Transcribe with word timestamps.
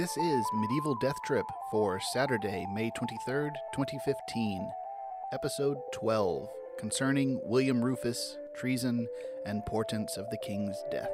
This 0.00 0.16
is 0.16 0.46
Medieval 0.54 0.94
Death 0.94 1.20
Trip 1.26 1.44
for 1.70 2.00
Saturday, 2.00 2.66
May 2.72 2.90
23rd, 2.90 3.50
2015, 3.74 4.72
Episode 5.30 5.76
12, 5.92 6.48
concerning 6.78 7.38
William 7.44 7.84
Rufus, 7.84 8.38
treason, 8.54 9.08
and 9.44 9.66
portents 9.66 10.16
of 10.16 10.30
the 10.30 10.38
king's 10.38 10.82
death. 10.90 11.10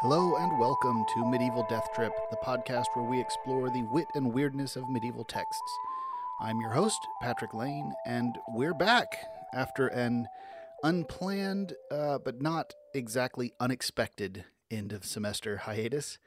Hello 0.00 0.36
and 0.36 0.58
welcome 0.58 1.06
to 1.14 1.24
Medieval 1.24 1.64
Death 1.70 1.88
Trip, 1.94 2.12
the 2.30 2.36
podcast 2.36 2.84
where 2.92 3.06
we 3.06 3.18
explore 3.18 3.70
the 3.70 3.82
wit 3.84 4.06
and 4.14 4.30
weirdness 4.30 4.76
of 4.76 4.90
medieval 4.90 5.24
texts. 5.24 5.62
I'm 6.38 6.60
your 6.60 6.72
host, 6.72 6.98
Patrick 7.22 7.54
Lane, 7.54 7.94
and 8.04 8.36
we're 8.48 8.74
back 8.74 9.16
after 9.54 9.86
an 9.86 10.28
unplanned 10.82 11.76
uh, 11.90 12.18
but 12.18 12.42
not 12.42 12.74
exactly 12.92 13.54
unexpected 13.58 14.44
end 14.70 14.92
of 14.92 15.06
semester 15.06 15.56
hiatus. 15.56 16.18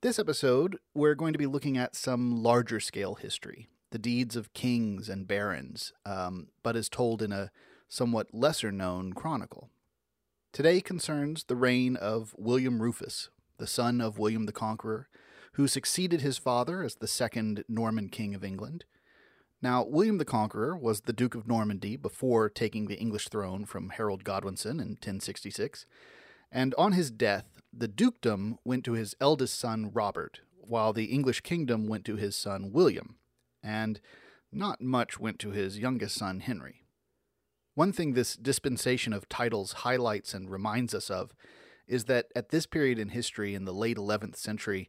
This 0.00 0.18
episode, 0.18 0.78
we're 0.92 1.14
going 1.14 1.34
to 1.34 1.38
be 1.38 1.46
looking 1.46 1.78
at 1.78 1.94
some 1.94 2.42
larger 2.42 2.80
scale 2.80 3.14
history, 3.14 3.68
the 3.92 3.98
deeds 3.98 4.34
of 4.34 4.54
kings 4.54 5.08
and 5.08 5.28
barons, 5.28 5.92
um, 6.04 6.48
but 6.64 6.74
as 6.74 6.88
told 6.88 7.22
in 7.22 7.30
a 7.30 7.52
somewhat 7.88 8.34
lesser 8.34 8.72
known 8.72 9.12
chronicle. 9.12 9.70
Today 10.52 10.82
concerns 10.82 11.44
the 11.44 11.56
reign 11.56 11.96
of 11.96 12.34
William 12.36 12.82
Rufus, 12.82 13.30
the 13.56 13.66
son 13.66 14.02
of 14.02 14.18
William 14.18 14.44
the 14.44 14.52
Conqueror, 14.52 15.08
who 15.54 15.66
succeeded 15.66 16.20
his 16.20 16.36
father 16.36 16.82
as 16.82 16.96
the 16.96 17.08
second 17.08 17.64
Norman 17.70 18.10
king 18.10 18.34
of 18.34 18.44
England. 18.44 18.84
Now, 19.62 19.82
William 19.82 20.18
the 20.18 20.26
Conqueror 20.26 20.76
was 20.76 21.00
the 21.00 21.14
Duke 21.14 21.34
of 21.34 21.48
Normandy 21.48 21.96
before 21.96 22.50
taking 22.50 22.86
the 22.86 22.98
English 22.98 23.28
throne 23.28 23.64
from 23.64 23.88
Harold 23.88 24.24
Godwinson 24.24 24.78
in 24.78 24.88
1066, 24.88 25.86
and 26.50 26.74
on 26.76 26.92
his 26.92 27.10
death, 27.10 27.46
the 27.72 27.88
dukedom 27.88 28.58
went 28.62 28.84
to 28.84 28.92
his 28.92 29.16
eldest 29.22 29.58
son 29.58 29.90
Robert, 29.90 30.40
while 30.58 30.92
the 30.92 31.06
English 31.06 31.40
kingdom 31.40 31.88
went 31.88 32.04
to 32.04 32.16
his 32.16 32.36
son 32.36 32.72
William, 32.72 33.16
and 33.62 34.02
not 34.52 34.82
much 34.82 35.18
went 35.18 35.38
to 35.38 35.52
his 35.52 35.78
youngest 35.78 36.14
son 36.14 36.40
Henry. 36.40 36.81
One 37.74 37.92
thing 37.92 38.12
this 38.12 38.36
dispensation 38.36 39.12
of 39.12 39.28
titles 39.28 39.72
highlights 39.72 40.34
and 40.34 40.50
reminds 40.50 40.94
us 40.94 41.10
of 41.10 41.34
is 41.86 42.04
that 42.04 42.26
at 42.36 42.50
this 42.50 42.66
period 42.66 42.98
in 42.98 43.08
history, 43.10 43.54
in 43.54 43.64
the 43.64 43.72
late 43.72 43.96
11th 43.96 44.36
century, 44.36 44.88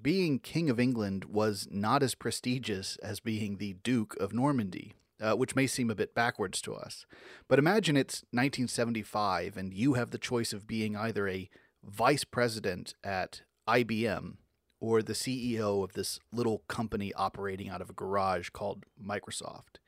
being 0.00 0.38
King 0.38 0.70
of 0.70 0.78
England 0.78 1.24
was 1.24 1.66
not 1.70 2.02
as 2.02 2.14
prestigious 2.14 2.96
as 3.02 3.20
being 3.20 3.56
the 3.56 3.74
Duke 3.82 4.16
of 4.20 4.32
Normandy, 4.32 4.94
uh, 5.20 5.34
which 5.34 5.56
may 5.56 5.66
seem 5.66 5.90
a 5.90 5.94
bit 5.94 6.14
backwards 6.14 6.62
to 6.62 6.74
us. 6.74 7.04
But 7.48 7.58
imagine 7.58 7.96
it's 7.96 8.22
1975 8.30 9.56
and 9.56 9.74
you 9.74 9.94
have 9.94 10.10
the 10.10 10.18
choice 10.18 10.52
of 10.52 10.68
being 10.68 10.96
either 10.96 11.28
a 11.28 11.50
vice 11.84 12.24
president 12.24 12.94
at 13.02 13.42
IBM 13.68 14.36
or 14.78 15.02
the 15.02 15.12
CEO 15.12 15.82
of 15.82 15.92
this 15.92 16.20
little 16.32 16.62
company 16.68 17.12
operating 17.14 17.68
out 17.68 17.82
of 17.82 17.90
a 17.90 17.94
garage 17.94 18.50
called 18.50 18.84
Microsoft. 19.02 19.79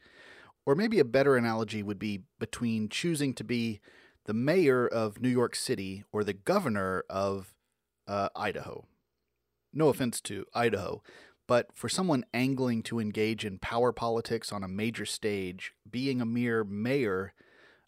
Or 0.64 0.74
maybe 0.74 0.98
a 0.98 1.04
better 1.04 1.36
analogy 1.36 1.82
would 1.82 1.98
be 1.98 2.22
between 2.38 2.88
choosing 2.88 3.34
to 3.34 3.44
be 3.44 3.80
the 4.26 4.34
mayor 4.34 4.86
of 4.86 5.20
New 5.20 5.28
York 5.28 5.56
City 5.56 6.04
or 6.12 6.22
the 6.22 6.32
governor 6.32 7.04
of 7.10 7.54
uh, 8.06 8.28
Idaho. 8.36 8.86
No 9.72 9.88
offense 9.88 10.20
to 10.22 10.44
Idaho, 10.54 11.02
but 11.48 11.68
for 11.74 11.88
someone 11.88 12.24
angling 12.32 12.82
to 12.84 13.00
engage 13.00 13.44
in 13.44 13.58
power 13.58 13.92
politics 13.92 14.52
on 14.52 14.62
a 14.62 14.68
major 14.68 15.06
stage, 15.06 15.74
being 15.90 16.20
a 16.20 16.26
mere 16.26 16.62
mayor, 16.62 17.32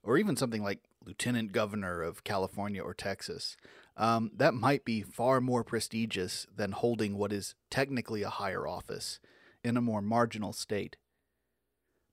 or 0.03 0.19
even 0.19 0.37
something 0.37 0.63
like 0.63 0.81
lieutenant 1.05 1.53
governor 1.53 2.03
of 2.03 2.25
California 2.25 2.83
or 2.83 2.95
Texas, 2.95 3.57
um, 3.97 4.31
that 4.35 4.55
might 4.55 4.85
be 4.85 5.03
far 5.03 5.41
more 5.41 5.63
prestigious 5.63 6.47
than 6.55 6.73
holding 6.73 7.17
what 7.17 7.33
is 7.33 7.55
technically 7.71 8.23
a 8.23 8.31
higher 8.31 8.67
office 8.67 9.21
in 9.63 9.77
a 9.77 9.83
more 9.83 10.03
marginal 10.03 10.53
state. 10.53 10.97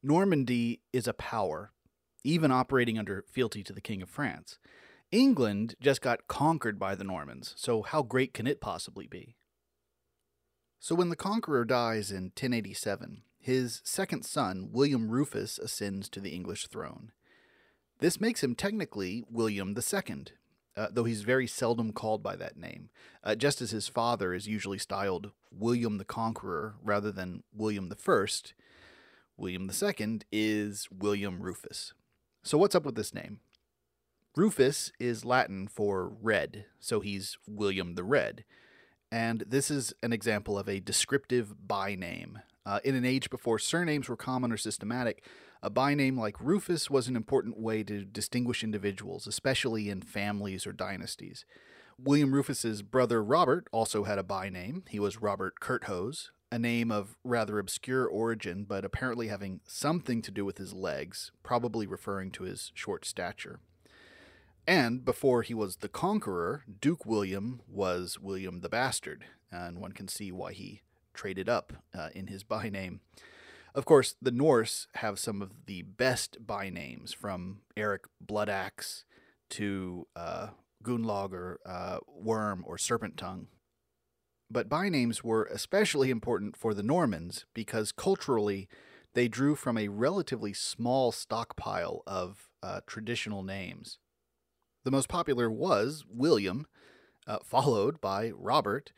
Normandy 0.04 0.82
is 0.92 1.08
a 1.08 1.14
power, 1.14 1.72
even 2.24 2.52
operating 2.52 2.98
under 2.98 3.24
fealty 3.32 3.64
to 3.64 3.74
the 3.74 3.82
King 3.82 4.02
of 4.02 4.10
France. 4.10 4.58
England 5.12 5.76
just 5.82 6.02
got 6.02 6.28
conquered 6.28 6.80
by 6.80 6.96
the 6.96 7.04
Normans, 7.04 7.54
so 7.58 7.82
how 7.82 8.02
great 8.02 8.34
can 8.34 8.48
it 8.48 8.62
possibly 8.62 9.08
be? 9.08 9.36
So 10.80 10.96
when 10.96 11.10
the 11.10 11.16
conqueror 11.16 11.66
dies 11.66 12.10
in 12.12 12.26
1087, 12.26 13.22
his 13.40 13.82
second 13.84 14.24
son, 14.24 14.70
William 14.72 15.10
Rufus, 15.10 15.60
ascends 15.60 16.10
to 16.10 16.20
the 16.20 16.32
English 16.32 16.68
throne. 16.68 17.12
This 18.00 18.22
makes 18.22 18.44
him 18.44 18.56
technically 18.56 19.24
William 19.30 19.76
II, 19.78 20.26
uh, 20.76 20.88
though 20.92 21.04
he's 21.04 21.22
very 21.22 21.46
seldom 21.46 21.92
called 21.92 22.24
by 22.24 22.36
that 22.36 22.58
name, 22.58 22.90
uh, 23.24 23.36
just 23.36 23.62
as 23.62 23.72
his 23.72 23.88
father 23.88 24.34
is 24.34 24.48
usually 24.48 24.78
styled 24.80 25.32
William 25.52 25.98
the 25.98 26.06
Conqueror 26.06 26.76
rather 26.82 27.12
than 27.12 27.44
William 27.54 27.90
the 27.90 27.96
First. 27.96 28.54
William 29.38 29.70
II 29.70 30.20
is 30.32 30.88
William 30.92 31.42
Rufus. 31.42 31.94
So, 32.44 32.58
what's 32.58 32.76
up 32.76 32.86
with 32.86 32.96
this 32.96 33.14
name? 33.14 33.40
Rufus 34.36 34.92
is 35.00 35.26
Latin 35.26 35.68
for 35.68 36.08
red, 36.08 36.66
so 36.80 37.02
he's 37.02 37.38
William 37.48 37.96
the 37.96 38.04
Red. 38.04 38.46
And 39.12 39.44
this 39.46 39.70
is 39.70 39.94
an 40.02 40.14
example 40.14 40.58
of 40.58 40.70
a 40.70 40.80
descriptive 40.80 41.54
byname. 41.68 42.42
Uh, 42.66 42.80
in 42.84 42.96
an 42.96 43.04
age 43.04 43.30
before 43.30 43.60
surnames 43.60 44.08
were 44.08 44.16
common 44.16 44.52
or 44.52 44.58
systematic, 44.58 45.26
a 45.62 45.70
byname 45.70 46.18
like 46.18 46.40
Rufus 46.40 46.90
was 46.90 47.08
an 47.08 47.16
important 47.16 47.60
way 47.60 47.84
to 47.84 48.06
distinguish 48.06 48.64
individuals, 48.64 49.28
especially 49.28 49.90
in 49.90 50.02
families 50.02 50.66
or 50.66 50.72
dynasties. 50.72 51.46
William 52.00 52.34
Rufus's 52.34 52.82
brother 52.82 53.24
Robert 53.24 53.68
also 53.72 54.06
had 54.06 54.18
a 54.18 54.24
byname. 54.24 54.88
He 54.88 55.00
was 55.00 55.22
Robert 55.22 55.60
Curthose, 55.60 56.30
a 56.52 56.60
name 56.60 56.92
of 56.92 57.16
rather 57.24 57.60
obscure 57.60 58.06
origin, 58.06 58.66
but 58.68 58.84
apparently 58.84 59.28
having 59.28 59.62
something 59.66 60.22
to 60.22 60.32
do 60.32 60.44
with 60.44 60.58
his 60.58 60.74
legs, 60.74 61.32
probably 61.44 61.88
referring 61.88 62.32
to 62.32 62.44
his 62.44 62.72
short 62.74 63.06
stature. 63.06 63.60
And 64.68 65.04
before 65.04 65.42
he 65.42 65.54
was 65.54 65.78
the 65.78 65.90
conqueror, 65.90 66.64
Duke 66.80 67.06
William 67.06 67.62
was 67.68 68.20
William 68.20 68.60
the 68.60 68.70
Bastard, 68.70 69.26
and 69.52 69.80
one 69.80 69.94
can 69.94 70.08
see 70.08 70.32
why 70.32 70.54
he 70.54 70.82
traded 71.14 71.50
up 71.50 71.74
uh, 71.98 72.10
in 72.14 72.28
his 72.28 72.44
by 72.44 72.70
name. 72.70 73.02
Of 73.74 73.86
course, 73.86 74.16
the 74.22 74.32
Norse 74.32 74.88
have 74.96 75.18
some 75.18 75.42
of 75.42 75.66
the 75.66 75.84
best 75.84 76.46
by 76.46 76.70
names, 76.70 77.14
from 77.14 77.62
Eric 77.78 78.04
Bloodaxe 78.20 79.06
to 79.52 80.08
uh, 80.16 80.48
or 80.86 81.60
uh, 81.66 82.00
Worm 82.08 82.66
or 82.68 82.78
Serpent 82.78 83.16
Tongue, 83.16 83.48
but 84.52 84.70
bynames 84.70 85.24
were 85.24 85.46
especially 85.46 86.10
important 86.10 86.58
for 86.58 86.74
the 86.74 86.84
Normans 86.84 87.46
because 87.54 87.92
culturally 87.92 88.68
they 89.14 89.28
drew 89.28 89.56
from 89.56 89.78
a 89.78 89.88
relatively 89.88 90.54
small 90.54 91.12
stockpile 91.12 92.04
of 92.08 92.50
uh, 92.64 92.82
traditional 92.86 93.44
names. 93.44 93.98
The 94.84 94.92
most 94.92 95.10
popular 95.10 95.50
was 95.50 96.06
William, 96.10 96.66
uh, 97.28 97.40
followed 97.44 98.02
by 98.02 98.32
Robert, 98.32 98.92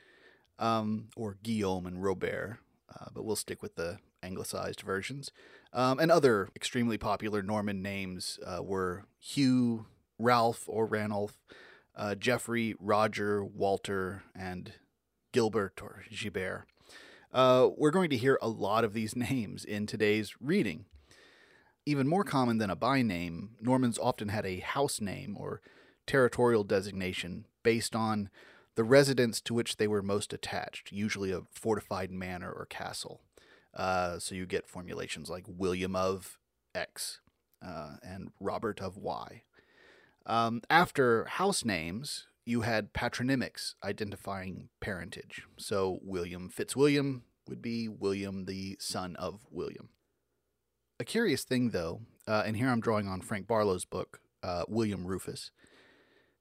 um, 0.59 1.09
or 1.15 1.37
Guillaume 1.43 1.85
and 1.85 2.03
Robert, 2.03 2.59
uh, 2.89 3.07
but 3.13 3.25
we'll 3.25 3.35
stick 3.35 3.61
with 3.61 3.75
the 3.75 3.99
anglicized 4.21 4.81
versions. 4.81 5.31
Um, 5.73 5.99
and 5.99 6.11
other 6.11 6.49
extremely 6.55 6.97
popular 6.97 7.41
Norman 7.41 7.81
names 7.81 8.39
uh, 8.45 8.61
were 8.63 9.05
Hugh, 9.19 9.87
Ralph 10.19 10.65
or 10.67 10.85
Ranulph, 10.85 11.37
uh, 11.95 12.15
Geoffrey, 12.15 12.75
Roger, 12.79 13.43
Walter, 13.43 14.23
and 14.35 14.73
Gilbert 15.33 15.81
or 15.81 16.03
Gilbert. 16.09 16.65
Uh, 17.33 17.69
we're 17.75 17.91
going 17.91 18.11
to 18.11 18.17
hear 18.17 18.37
a 18.41 18.47
lot 18.47 18.85
of 18.85 18.93
these 18.93 19.15
names 19.17 19.65
in 19.65 19.85
today's 19.85 20.33
reading. 20.39 20.85
Even 21.85 22.07
more 22.07 22.23
common 22.23 22.59
than 22.59 22.69
a 22.69 22.75
by 22.77 23.01
name, 23.01 23.57
Normans 23.59 23.99
often 23.99 24.29
had 24.29 24.45
a 24.45 24.59
house 24.59 25.01
name 25.01 25.35
or 25.37 25.59
territorial 26.07 26.63
designation 26.63 27.45
based 27.61 27.93
on 27.95 28.29
the 28.75 28.83
residence 28.83 29.41
to 29.41 29.53
which 29.53 29.75
they 29.75 29.87
were 29.87 30.01
most 30.01 30.31
attached, 30.31 30.91
usually 30.91 31.31
a 31.31 31.41
fortified 31.51 32.09
manor 32.11 32.51
or 32.51 32.65
castle. 32.65 33.21
Uh, 33.73 34.19
so 34.19 34.33
you 34.35 34.45
get 34.45 34.67
formulations 34.67 35.29
like 35.29 35.43
William 35.47 35.95
of 35.95 36.37
X 36.73 37.19
uh, 37.65 37.95
and 38.01 38.29
Robert 38.39 38.79
of 38.79 38.97
Y. 38.97 39.43
Um, 40.25 40.61
after 40.69 41.25
house 41.25 41.65
names, 41.65 42.27
you 42.45 42.61
had 42.61 42.93
patronymics 42.93 43.75
identifying 43.83 44.69
parentage. 44.81 45.43
So 45.57 45.99
William 46.01 46.49
Fitzwilliam 46.49 47.23
would 47.47 47.61
be 47.61 47.87
William, 47.87 48.45
the 48.45 48.77
son 48.79 49.15
of 49.17 49.45
William. 49.51 49.89
A 50.99 51.05
curious 51.05 51.43
thing, 51.43 51.71
though, 51.71 52.01
uh, 52.27 52.43
and 52.45 52.55
here 52.55 52.69
I'm 52.69 52.79
drawing 52.81 53.07
on 53.07 53.21
Frank 53.21 53.47
Barlow's 53.47 53.85
book, 53.85 54.21
uh, 54.41 54.63
William 54.67 55.05
Rufus. 55.05 55.51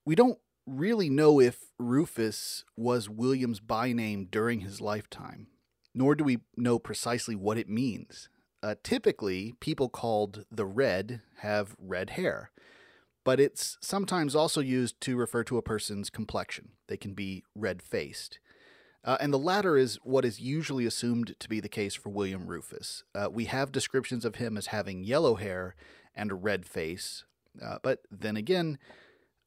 We 0.04 0.14
don't 0.14 0.38
really 0.66 1.10
know 1.10 1.40
if 1.40 1.58
Rufus 1.78 2.64
was 2.76 3.08
William's 3.08 3.60
by 3.60 3.92
name 3.92 4.28
during 4.30 4.60
his 4.60 4.80
lifetime. 4.80 5.48
nor 5.94 6.14
do 6.14 6.24
we 6.24 6.38
know 6.56 6.78
precisely 6.78 7.34
what 7.36 7.58
it 7.58 7.68
means. 7.68 8.28
Uh, 8.62 8.74
typically, 8.82 9.54
people 9.60 9.88
called 9.88 10.44
the 10.50 10.64
red 10.66 11.20
have 11.38 11.74
red 11.78 12.10
hair, 12.10 12.50
but 13.24 13.40
it's 13.40 13.78
sometimes 13.80 14.34
also 14.34 14.60
used 14.60 15.00
to 15.02 15.16
refer 15.16 15.44
to 15.44 15.58
a 15.58 15.62
person's 15.62 16.10
complexion. 16.10 16.70
They 16.88 16.96
can 16.96 17.14
be 17.14 17.44
red 17.54 17.82
faced. 17.82 18.38
Uh, 19.04 19.16
and 19.20 19.32
the 19.32 19.38
latter 19.38 19.76
is 19.76 19.98
what 20.04 20.24
is 20.24 20.40
usually 20.40 20.86
assumed 20.86 21.34
to 21.38 21.48
be 21.48 21.60
the 21.60 21.68
case 21.68 21.94
for 21.94 22.10
William 22.10 22.46
Rufus. 22.46 23.02
Uh, 23.14 23.28
we 23.30 23.46
have 23.46 23.72
descriptions 23.72 24.24
of 24.24 24.36
him 24.36 24.56
as 24.56 24.66
having 24.66 25.02
yellow 25.02 25.34
hair 25.34 25.74
and 26.14 26.30
a 26.30 26.36
red 26.36 26.64
face, 26.66 27.24
uh, 27.60 27.78
but 27.82 28.02
then 28.10 28.36
again, 28.36 28.78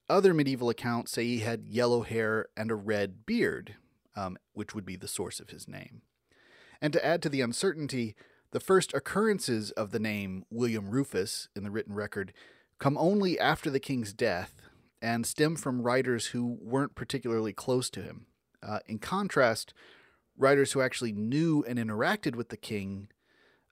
other 0.09 0.33
medieval 0.33 0.69
accounts 0.69 1.11
say 1.11 1.25
he 1.25 1.39
had 1.39 1.67
yellow 1.67 2.01
hair 2.01 2.47
and 2.55 2.69
a 2.69 2.75
red 2.75 3.25
beard, 3.25 3.75
um, 4.15 4.37
which 4.53 4.75
would 4.75 4.85
be 4.85 4.95
the 4.95 5.07
source 5.07 5.39
of 5.39 5.49
his 5.49 5.67
name. 5.67 6.01
And 6.81 6.91
to 6.93 7.05
add 7.05 7.21
to 7.23 7.29
the 7.29 7.41
uncertainty, 7.41 8.15
the 8.51 8.59
first 8.59 8.93
occurrences 8.93 9.71
of 9.71 9.91
the 9.91 9.99
name 9.99 10.45
William 10.49 10.89
Rufus 10.89 11.47
in 11.55 11.63
the 11.63 11.71
written 11.71 11.95
record 11.95 12.33
come 12.79 12.97
only 12.97 13.39
after 13.39 13.69
the 13.69 13.79
king's 13.79 14.13
death 14.13 14.61
and 15.01 15.25
stem 15.25 15.55
from 15.55 15.81
writers 15.81 16.27
who 16.27 16.57
weren't 16.61 16.95
particularly 16.95 17.53
close 17.53 17.89
to 17.91 18.01
him. 18.01 18.27
Uh, 18.63 18.79
in 18.87 18.97
contrast, 18.97 19.73
writers 20.37 20.71
who 20.71 20.81
actually 20.81 21.11
knew 21.11 21.63
and 21.67 21.77
interacted 21.77 22.35
with 22.35 22.49
the 22.49 22.57
king 22.57 23.07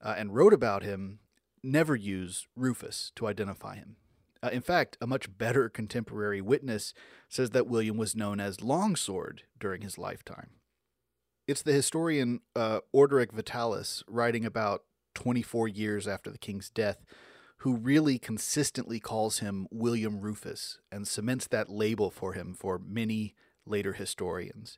uh, 0.01 0.13
and 0.17 0.35
wrote 0.35 0.53
about 0.53 0.83
him 0.83 1.19
never 1.63 1.95
use 1.95 2.47
Rufus 2.55 3.11
to 3.15 3.27
identify 3.27 3.75
him. 3.75 3.95
Uh, 4.43 4.49
in 4.51 4.61
fact, 4.61 4.97
a 4.99 5.07
much 5.07 5.37
better 5.37 5.69
contemporary 5.69 6.41
witness 6.41 6.93
says 7.29 7.51
that 7.51 7.67
William 7.67 7.95
was 7.95 8.15
known 8.15 8.41
as 8.41 8.61
Longsword 8.61 9.43
during 9.57 9.81
his 9.81 9.97
lifetime. 9.97 10.49
It's 11.47 11.61
the 11.61 11.71
historian 11.71 12.41
uh, 12.55 12.81
Orderic 12.93 13.31
Vitalis, 13.31 14.03
writing 14.07 14.45
about 14.45 14.83
24 15.15 15.69
years 15.69 16.07
after 16.07 16.29
the 16.29 16.37
king's 16.37 16.69
death, 16.69 17.05
who 17.57 17.75
really 17.75 18.19
consistently 18.19 18.99
calls 18.99 19.39
him 19.39 19.67
William 19.71 20.19
Rufus 20.19 20.79
and 20.91 21.07
cements 21.07 21.47
that 21.47 21.69
label 21.69 22.09
for 22.09 22.33
him 22.33 22.53
for 22.53 22.79
many 22.79 23.35
later 23.65 23.93
historians. 23.93 24.77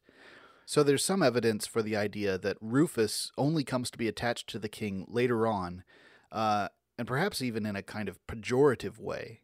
So 0.66 0.84
there's 0.84 1.04
some 1.06 1.22
evidence 1.22 1.68
for 1.68 1.82
the 1.82 1.96
idea 1.96 2.38
that 2.38 2.58
Rufus 2.60 3.32
only 3.38 3.64
comes 3.64 3.92
to 3.92 3.98
be 3.98 4.08
attached 4.08 4.50
to 4.50 4.60
the 4.60 4.70
king 4.70 5.06
later 5.08 5.46
on, 5.46 5.84
uh, 6.32 6.70
and 6.98 7.08
perhaps 7.08 7.42
even 7.42 7.66
in 7.66 7.76
a 7.76 7.84
kind 7.84 8.10
of 8.10 8.20
pejorative 8.28 9.00
way. 9.00 9.42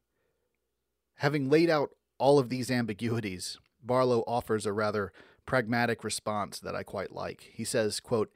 Having 1.15 1.49
laid 1.49 1.69
out 1.69 1.91
all 2.17 2.39
of 2.39 2.49
these 2.49 2.71
ambiguities, 2.71 3.59
Barlow 3.83 4.23
offers 4.27 4.65
a 4.65 4.73
rather 4.73 5.11
pragmatic 5.45 6.03
response 6.03 6.59
that 6.59 6.75
I 6.75 6.83
quite 6.83 7.11
like. 7.11 7.51
He 7.53 7.63
says, 7.63 7.99
quote, 7.99 8.31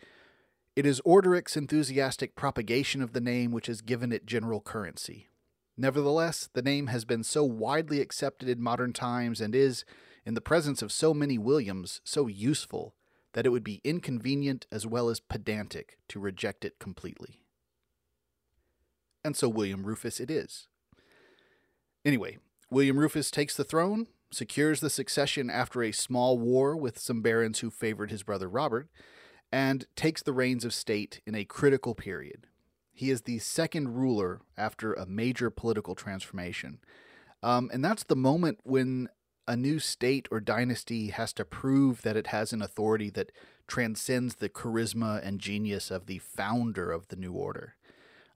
It 0.76 0.86
is 0.86 1.02
Orderic's 1.06 1.56
enthusiastic 1.56 2.36
propagation 2.36 3.02
of 3.02 3.14
the 3.14 3.22
name 3.22 3.52
which 3.52 3.68
has 3.68 3.80
given 3.80 4.12
it 4.12 4.26
general 4.26 4.60
currency. 4.60 5.30
Nevertheless, 5.78 6.50
the 6.54 6.62
name 6.62 6.88
has 6.88 7.06
been 7.06 7.24
so 7.24 7.46
widely 7.46 8.02
accepted 8.02 8.50
in 8.50 8.62
modern 8.62 8.92
times 8.92 9.40
and 9.40 9.56
is, 9.56 9.86
in 10.26 10.34
the 10.34 10.42
presence 10.42 10.82
of 10.82 10.92
so 10.92 11.14
many 11.14 11.38
Williams, 11.38 12.02
so 12.04 12.28
useful 12.28 12.94
that 13.34 13.46
it 13.46 13.50
would 13.50 13.64
be 13.64 13.80
inconvenient 13.86 14.68
as 14.70 14.86
well 14.86 15.10
as 15.10 15.22
pedantic 15.22 15.98
to 16.10 16.20
reject 16.20 16.66
it 16.66 16.78
completely. 16.78 17.42
And 19.24 19.36
so 19.36 19.48
William 19.48 19.86
Rufus 19.86 20.20
it 20.20 20.30
is. 20.30 20.68
Anyway, 22.04 22.38
William 22.70 23.00
Rufus 23.00 23.32
takes 23.32 23.56
the 23.56 23.64
throne, 23.64 24.08
secures 24.30 24.82
the 24.82 24.90
succession 24.90 25.50
after 25.50 25.82
a 25.84 25.94
small 25.94 26.38
war 26.38 26.76
with 26.76 27.00
some 27.00 27.22
barons 27.22 27.60
who 27.60 27.70
favored 27.70 28.12
his 28.12 28.24
brother 28.24 28.50
Robert, 28.50 28.90
and 29.52 29.86
takes 29.96 30.22
the 30.24 30.34
reins 30.34 30.66
of 30.66 30.74
state 30.74 31.22
in 31.26 31.36
a 31.36 31.46
critical 31.46 31.96
period. 31.96 32.48
He 32.94 33.10
is 33.10 33.22
the 33.22 33.40
second 33.40 33.96
ruler 33.96 34.42
after 34.58 34.94
a 34.94 35.06
major 35.06 35.50
political 35.50 35.96
transformation. 35.96 36.80
Um, 37.44 37.70
and 37.74 37.84
that's 37.84 38.04
the 38.04 38.16
moment 38.16 38.60
when 38.64 39.10
a 39.48 39.56
new 39.56 39.80
state 39.80 40.28
or 40.32 40.40
dynasty 40.40 41.10
has 41.10 41.34
to 41.34 41.46
prove 41.46 42.02
that 42.02 42.18
it 42.18 42.28
has 42.28 42.54
an 42.54 42.62
authority 42.62 43.10
that 43.12 43.32
transcends 43.68 44.36
the 44.36 44.50
charisma 44.50 45.26
and 45.26 45.40
genius 45.40 45.92
of 45.92 46.06
the 46.06 46.20
founder 46.20 46.92
of 46.92 47.08
the 47.10 47.16
new 47.16 47.34
order. 47.34 47.76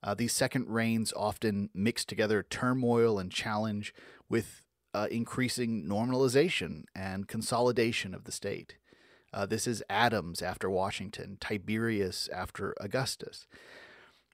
Uh, 0.01 0.13
these 0.13 0.33
second 0.33 0.67
reigns 0.67 1.11
often 1.15 1.69
mix 1.73 2.05
together 2.05 2.43
turmoil 2.43 3.19
and 3.19 3.31
challenge 3.31 3.93
with 4.29 4.61
uh, 4.93 5.07
increasing 5.11 5.85
normalization 5.85 6.83
and 6.95 7.27
consolidation 7.27 8.13
of 8.13 8.23
the 8.23 8.31
state. 8.31 8.77
Uh, 9.31 9.45
this 9.45 9.67
is 9.67 9.83
Adams 9.89 10.41
after 10.41 10.69
Washington, 10.69 11.37
Tiberius 11.39 12.27
after 12.33 12.73
Augustus. 12.79 13.45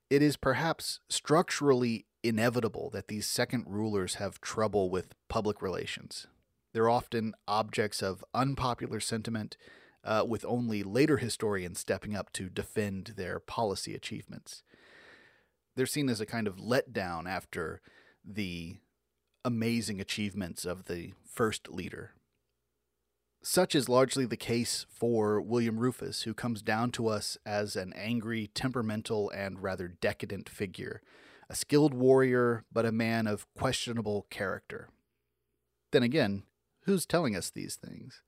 It 0.10 0.22
is 0.22 0.38
perhaps 0.38 1.00
structurally 1.10 2.06
inevitable 2.24 2.90
that 2.92 3.08
these 3.08 3.28
second 3.28 3.66
rulers 3.68 4.16
have 4.16 4.40
trouble 4.40 4.90
with 4.90 5.14
public 5.28 5.62
relations. 5.62 6.28
They're 6.74 6.90
often 6.90 7.34
objects 7.48 8.02
of 8.02 8.24
unpopular 8.34 9.00
sentiment, 9.00 9.58
uh, 10.04 10.24
with 10.28 10.46
only 10.46 10.84
later 10.84 11.18
historians 11.18 11.80
stepping 11.80 12.16
up 12.16 12.32
to 12.34 12.50
defend 12.50 13.14
their 13.18 13.40
policy 13.40 13.96
achievements. 13.96 14.64
They're 15.76 15.86
seen 15.86 16.10
as 16.10 16.22
a 16.22 16.26
kind 16.26 16.48
of 16.48 16.58
letdown 16.58 17.28
after 17.28 17.82
the 18.24 18.78
amazing 19.44 20.00
achievements 20.00 20.64
of 20.64 20.86
the 20.86 21.14
first 21.28 21.70
leader. 21.70 22.12
Such 23.48 23.76
is 23.76 23.88
largely 23.88 24.26
the 24.26 24.36
case 24.36 24.88
for 24.90 25.40
William 25.40 25.78
Rufus, 25.78 26.24
who 26.24 26.34
comes 26.34 26.64
down 26.64 26.90
to 26.94 27.08
us 27.08 27.38
as 27.46 27.76
an 27.76 27.94
angry, 27.94 28.50
temperamental, 28.56 29.30
and 29.30 29.62
rather 29.62 29.88
decadent 29.88 30.50
figure, 30.50 31.04
a 31.48 31.54
skilled 31.54 31.94
warrior, 31.94 32.66
but 32.74 32.88
a 32.88 32.92
man 32.92 33.28
of 33.28 33.46
questionable 33.54 34.26
character. 34.32 34.90
Then 35.92 36.02
again, 36.02 36.42
who's 36.86 37.06
telling 37.06 37.36
us 37.36 37.52
these 37.52 37.76
things? 37.76 38.24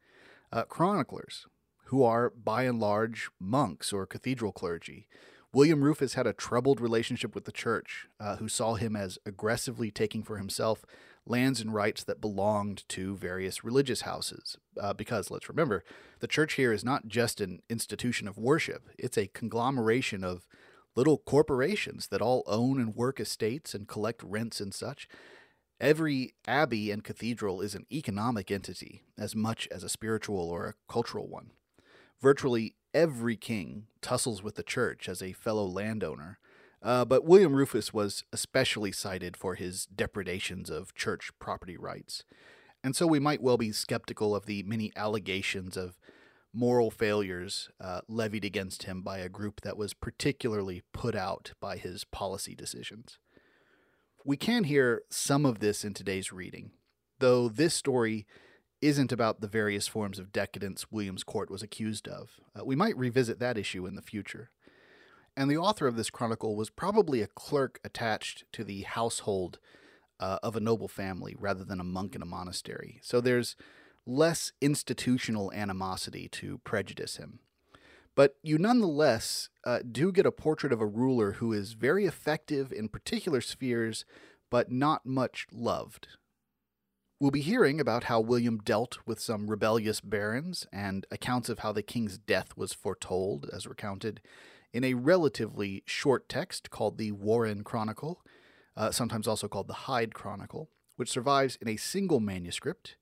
Uh, 0.52 0.66
chroniclers, 0.66 1.48
who 1.86 2.04
are 2.04 2.30
by 2.30 2.66
and 2.66 2.80
large 2.80 3.32
monks 3.40 3.92
or 3.92 4.06
cathedral 4.06 4.52
clergy, 4.52 5.08
William 5.52 5.84
Rufus 5.84 6.14
had 6.14 6.28
a 6.28 6.34
troubled 6.34 6.80
relationship 6.80 7.34
with 7.34 7.46
the 7.46 7.52
church, 7.52 8.08
uh, 8.20 8.36
who 8.36 8.48
saw 8.48 8.76
him 8.76 8.96
as 8.96 9.18
aggressively 9.26 9.90
taking 9.90 10.22
for 10.22 10.38
himself 10.38 10.86
lands 11.30 11.62
and 11.62 11.74
rights 11.74 12.04
that 12.04 12.22
belonged 12.22 12.88
to 12.90 13.16
various 13.16 13.64
religious 13.64 14.02
houses. 14.02 14.58
Uh, 14.80 14.94
because 14.94 15.30
let's 15.30 15.50
remember, 15.50 15.84
the 16.20 16.28
church 16.28 16.54
here 16.54 16.74
is 16.74 16.84
not 16.84 17.08
just 17.08 17.42
an 17.42 17.62
institution 17.70 18.28
of 18.28 18.38
worship, 18.38 18.90
it's 18.98 19.18
a 19.18 19.28
conglomeration 19.28 20.24
of 20.24 20.48
little 20.96 21.20
corporations 21.20 22.08
that 22.08 22.22
all 22.22 22.44
own 22.48 22.80
and 22.80 22.96
work 22.96 23.20
estates 23.20 23.76
and 23.76 23.88
collect 23.88 24.24
rents 24.24 24.60
and 24.60 24.74
such. 24.74 25.08
Every 25.80 26.34
abbey 26.48 26.90
and 26.90 27.04
cathedral 27.04 27.62
is 27.62 27.76
an 27.76 27.86
economic 27.92 28.50
entity 28.50 29.04
as 29.16 29.36
much 29.36 29.68
as 29.70 29.84
a 29.84 29.90
spiritual 29.90 30.50
or 30.50 30.66
a 30.66 30.92
cultural 30.92 31.28
one. 31.28 31.52
Virtually 32.20 32.74
every 32.96 33.38
king 33.38 33.86
tussles 34.02 34.42
with 34.42 34.56
the 34.56 34.64
church 34.64 35.08
as 35.08 35.22
a 35.22 35.34
fellow 35.34 35.66
landowner, 35.68 36.40
uh, 36.88 37.04
but 37.04 37.26
William 37.26 37.54
Rufus 37.54 37.94
was 37.94 38.24
especially 38.32 38.94
cited 38.94 39.36
for 39.36 39.56
his 39.56 39.88
depredations 39.88 40.70
of 40.70 40.96
church 40.96 41.32
property 41.38 41.76
rights. 41.76 42.24
And 42.82 42.96
so 42.96 43.06
we 43.06 43.20
might 43.20 43.42
well 43.42 43.58
be 43.58 43.74
skeptical 43.74 44.34
of 44.34 44.46
the 44.46 44.64
many 44.64 44.94
allegations 44.96 45.76
of 45.76 46.00
moral 46.54 46.90
failures 46.90 47.70
uh, 47.82 48.00
levied 48.08 48.46
against 48.46 48.84
him 48.84 49.02
by 49.02 49.18
a 49.18 49.28
group 49.28 49.60
that 49.62 49.76
was 49.76 49.94
particularly 49.94 50.82
put 50.94 51.14
out 51.14 51.52
by 51.60 51.76
his 51.76 52.06
policy 52.06 52.56
decisions. 52.56 53.20
We 54.24 54.38
can 54.38 54.64
hear 54.64 55.02
some 55.10 55.46
of 55.46 55.60
this 55.60 55.84
in 55.84 55.94
today's 55.94 56.32
reading, 56.32 56.72
though 57.20 57.50
this 57.50 57.74
story 57.74 58.26
isn't 58.82 59.12
about 59.12 59.42
the 59.42 59.50
various 59.50 59.90
forms 59.90 60.20
of 60.20 60.32
decadence 60.32 60.90
William's 60.90 61.26
court 61.26 61.52
was 61.52 61.62
accused 61.62 62.08
of. 62.08 62.40
Uh, 62.58 62.64
we 62.64 62.78
might 62.78 62.96
revisit 62.96 63.40
that 63.40 63.58
issue 63.58 63.86
in 63.86 63.96
the 63.96 64.02
future. 64.02 64.52
And 65.38 65.52
the 65.52 65.58
author 65.58 65.86
of 65.86 65.96
this 65.96 66.10
chronicle 66.10 66.56
was 66.56 66.72
probably 66.72 67.22
a 67.22 67.28
clerk 67.28 67.80
attached 67.84 68.44
to 68.54 68.64
the 68.64 68.82
household 68.82 69.60
uh, 70.20 70.40
of 70.42 70.56
a 70.56 70.60
noble 70.60 70.88
family 70.88 71.36
rather 71.38 71.64
than 71.64 71.80
a 71.80 71.84
monk 71.84 72.16
in 72.16 72.24
a 72.24 72.26
monastery. 72.26 73.00
So 73.04 73.22
there's 73.22 73.56
less 74.04 74.52
institutional 74.62 75.54
animosity 75.54 76.28
to 76.30 76.58
prejudice 76.64 77.18
him. 77.18 77.38
But 78.16 78.38
you 78.42 78.58
nonetheless 78.58 79.50
uh, 79.64 79.82
do 79.90 80.12
get 80.12 80.26
a 80.26 80.32
portrait 80.32 80.74
of 80.74 80.82
a 80.82 80.88
ruler 80.88 81.34
who 81.34 81.54
is 81.54 81.74
very 81.74 82.06
effective 82.08 82.74
in 82.74 82.90
particular 82.90 83.40
spheres, 83.40 84.06
but 84.50 84.72
not 84.72 85.06
much 85.06 85.46
loved. 85.52 86.08
We'll 87.20 87.30
be 87.30 87.42
hearing 87.42 87.80
about 87.80 88.06
how 88.06 88.20
William 88.22 88.58
dealt 88.58 88.98
with 89.06 89.20
some 89.20 89.52
rebellious 89.52 90.02
barons 90.02 90.66
and 90.74 91.06
accounts 91.12 91.48
of 91.48 91.60
how 91.60 91.74
the 91.74 91.84
king's 91.84 92.18
death 92.18 92.58
was 92.58 92.74
foretold, 92.74 93.48
as 93.54 93.68
recounted 93.68 94.20
in 94.74 94.84
a 94.84 94.94
relatively 94.94 95.84
short 95.86 96.28
text 96.30 96.70
called 96.70 96.98
the 96.98 97.12
Warenne 97.12 97.64
Chronicle, 97.64 98.22
uh, 98.76 98.92
sometimes 98.92 99.28
also 99.28 99.48
called 99.48 99.68
the 99.68 99.74
Hyde 99.74 100.14
Chronicle, 100.14 100.70
which 100.96 101.10
survives 101.10 101.58
in 101.62 101.68
a 101.68 101.78
single 101.78 102.20
manuscript, 102.20 102.98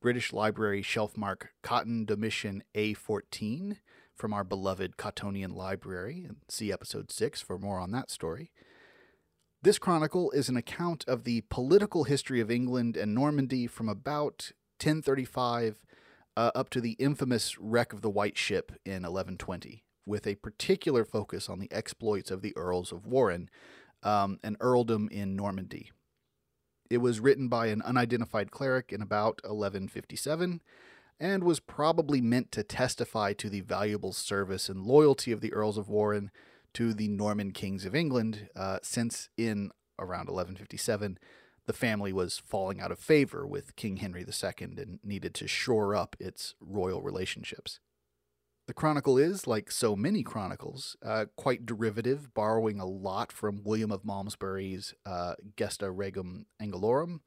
British 0.00 0.32
Library 0.32 0.82
shelf 0.82 1.16
mark 1.16 1.50
Cotton 1.62 2.04
Domitian 2.04 2.62
A14, 2.74 3.78
from 4.16 4.32
our 4.32 4.44
beloved 4.44 4.96
Cottonian 4.96 5.54
library 5.54 6.24
and 6.26 6.36
see 6.48 6.72
episode 6.72 7.12
6 7.12 7.40
for 7.42 7.58
more 7.58 7.78
on 7.78 7.92
that 7.92 8.10
story. 8.10 8.50
This 9.62 9.78
chronicle 9.78 10.30
is 10.30 10.48
an 10.48 10.56
account 10.56 11.04
of 11.06 11.24
the 11.24 11.42
political 11.42 12.04
history 12.04 12.40
of 12.40 12.50
England 12.50 12.96
and 12.96 13.14
Normandy 13.14 13.66
from 13.66 13.88
about 13.88 14.52
1035 14.80 15.82
uh, 16.36 16.50
up 16.54 16.70
to 16.70 16.80
the 16.80 16.92
infamous 16.92 17.58
wreck 17.58 17.92
of 17.92 18.02
the 18.02 18.10
White 18.10 18.38
Ship 18.38 18.72
in 18.84 19.02
1120, 19.02 19.84
with 20.06 20.26
a 20.26 20.36
particular 20.36 21.04
focus 21.04 21.48
on 21.48 21.58
the 21.58 21.70
exploits 21.72 22.30
of 22.30 22.40
the 22.40 22.56
Earls 22.56 22.92
of 22.92 23.06
Warenne, 23.06 23.48
um, 24.02 24.38
an 24.42 24.56
earldom 24.60 25.08
in 25.10 25.36
Normandy. 25.36 25.90
It 26.88 26.98
was 26.98 27.20
written 27.20 27.48
by 27.48 27.66
an 27.66 27.82
unidentified 27.82 28.50
cleric 28.50 28.92
in 28.92 29.02
about 29.02 29.40
1157 29.42 30.62
and 31.18 31.44
was 31.44 31.60
probably 31.60 32.20
meant 32.20 32.52
to 32.52 32.62
testify 32.62 33.32
to 33.32 33.50
the 33.50 33.62
valuable 33.62 34.12
service 34.12 34.68
and 34.68 34.84
loyalty 34.84 35.32
of 35.32 35.40
the 35.40 35.52
Earls 35.52 35.78
of 35.78 35.88
Warenne 35.88 36.30
to 36.74 36.94
the 36.94 37.08
Norman 37.08 37.50
kings 37.52 37.84
of 37.84 37.94
England, 37.94 38.48
uh, 38.54 38.78
since 38.82 39.28
in 39.36 39.70
around 39.98 40.28
1157 40.28 41.18
the 41.66 41.72
family 41.72 42.12
was 42.12 42.38
falling 42.38 42.80
out 42.80 42.92
of 42.92 42.98
favor 42.98 43.46
with 43.46 43.76
King 43.76 43.96
Henry 43.96 44.24
II 44.24 44.66
and 44.78 45.00
needed 45.02 45.34
to 45.34 45.48
shore 45.48 45.94
up 45.94 46.16
its 46.18 46.54
royal 46.60 47.02
relationships. 47.02 47.80
The 48.66 48.74
chronicle 48.74 49.16
is, 49.16 49.46
like 49.46 49.70
so 49.70 49.94
many 49.94 50.24
chronicles, 50.24 50.96
uh, 51.00 51.26
quite 51.36 51.66
derivative, 51.66 52.34
borrowing 52.34 52.80
a 52.80 52.86
lot 52.86 53.30
from 53.30 53.62
William 53.62 53.92
of 53.92 54.04
Malmesbury's 54.04 54.92
uh, 55.04 55.34
Gesta 55.54 55.88
Regum 55.90 56.46
Anglorum, 56.60 57.20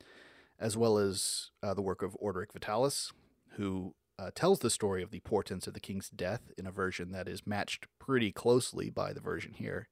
as 0.60 0.76
well 0.76 0.98
as 0.98 1.52
uh, 1.64 1.74
the 1.74 1.82
work 1.82 2.02
of 2.02 2.18
Orderic 2.22 2.52
Vitalis, 2.52 3.14
who 3.52 3.96
uh, 4.20 4.32
tells 4.36 4.60
the 4.60 4.70
story 4.70 5.02
of 5.02 5.12
the 5.12 5.22
portents 5.22 5.66
of 5.66 5.74
the 5.74 5.80
king's 5.80 6.10
death 6.10 6.52
in 6.58 6.68
a 6.68 6.72
version 6.72 7.14
that 7.14 7.30
is 7.30 7.48
matched 7.48 7.88
pretty 8.00 8.34
closely 8.34 8.90
by 8.90 9.14
the 9.14 9.22
version 9.22 9.54
here. 9.54 9.88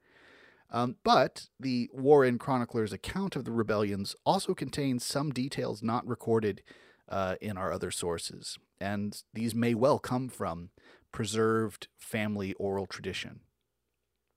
Um, 0.69 0.97
but 1.05 1.47
the 1.57 1.89
Warenne 1.93 2.39
Chronicler's 2.39 2.91
account 2.91 3.37
of 3.37 3.45
the 3.45 3.53
rebellions 3.53 4.17
also 4.25 4.53
contains 4.53 5.05
some 5.05 5.31
details 5.31 5.81
not 5.81 6.05
recorded 6.05 6.61
uh, 7.07 7.35
in 7.39 7.57
our 7.57 7.71
other 7.71 7.89
sources, 7.89 8.57
and 8.81 9.23
these 9.33 9.55
may 9.55 9.73
well 9.73 9.97
come 9.97 10.27
from 10.27 10.71
preserved 11.11 11.87
family 11.97 12.53
oral 12.53 12.85
tradition. 12.85 13.41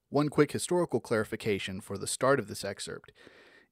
One 0.08 0.28
quick 0.28 0.52
historical 0.52 1.00
clarification 1.00 1.80
for 1.80 1.96
the 1.96 2.06
start 2.06 2.38
of 2.38 2.48
this 2.48 2.64
excerpt 2.64 3.12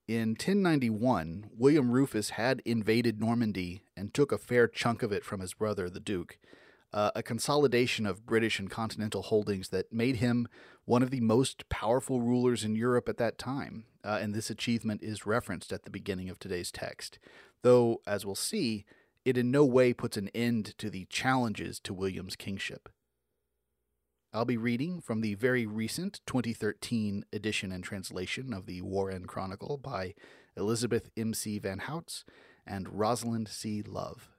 in 0.09 0.31
1091, 0.31 1.51
William 1.55 1.91
Rufus 1.91 2.31
had 2.31 2.63
invaded 2.65 3.21
Normandy 3.21 3.83
and 3.95 4.15
took 4.15 4.33
a 4.33 4.39
fair 4.39 4.67
chunk 4.67 5.03
of 5.03 5.13
it 5.13 5.23
from 5.23 5.41
his 5.41 5.53
brother, 5.53 5.91
the 5.91 6.01
Duke, 6.01 6.39
uh, 6.95 7.11
a 7.15 7.23
consolidation 7.23 8.07
of 8.07 8.25
British 8.25 8.59
and 8.59 8.71
continental 8.71 9.21
holdings 9.21 9.69
that 9.69 9.93
made 9.93 10.17
him 10.17 10.49
one 10.87 11.03
of 11.03 11.11
the 11.11 11.21
most 11.21 11.69
powerful 11.69 12.23
rulers 12.23 12.65
in 12.65 12.75
Europe 12.75 13.07
at 13.07 13.19
that 13.19 13.37
time. 13.37 13.85
Uh, 14.03 14.19
and 14.23 14.35
this 14.35 14.49
achievement 14.49 15.03
is 15.03 15.27
referenced 15.27 15.75
at 15.75 15.85
the 15.85 15.91
beginning 15.91 16.31
of 16.31 16.39
today's 16.39 16.73
text, 16.73 17.19
though, 17.61 18.01
as 18.07 18.25
we'll 18.25 18.35
see, 18.35 18.87
it 19.29 19.37
in 19.37 19.51
no 19.51 19.65
way 19.65 19.93
puts 19.93 20.17
an 20.17 20.31
end 20.35 20.77
to 20.79 20.89
the 20.89 21.05
challenges 21.11 21.79
to 21.81 21.93
William's 21.93 22.35
kingship. 22.35 22.89
I'll 24.33 24.47
be 24.47 24.57
reading 24.57 25.01
from 25.01 25.21
the 25.21 25.35
very 25.35 25.67
recent 25.67 26.21
2013 26.27 27.25
edition 27.33 27.71
and 27.71 27.85
translation 27.85 28.55
of 28.55 28.65
the 28.65 28.81
Warenne 28.81 29.27
Chronicle 29.27 29.77
by 29.77 30.15
Elizabeth 30.57 31.11
M.C. 31.17 31.59
Van 31.59 31.81
Houts 31.81 32.25
and 32.67 32.99
Rosalind 32.99 33.49
C. 33.49 33.83
Love. 33.83 34.31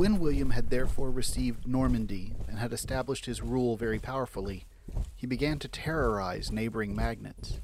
When 0.00 0.18
William 0.18 0.48
had 0.48 0.70
therefore 0.70 1.10
received 1.10 1.68
Normandy 1.68 2.32
and 2.48 2.58
had 2.58 2.72
established 2.72 3.26
his 3.26 3.42
rule 3.42 3.76
very 3.76 3.98
powerfully, 3.98 4.64
he 5.14 5.26
began 5.26 5.58
to 5.58 5.68
terrorize 5.68 6.50
neighboring 6.50 6.96
magnates. 6.96 7.60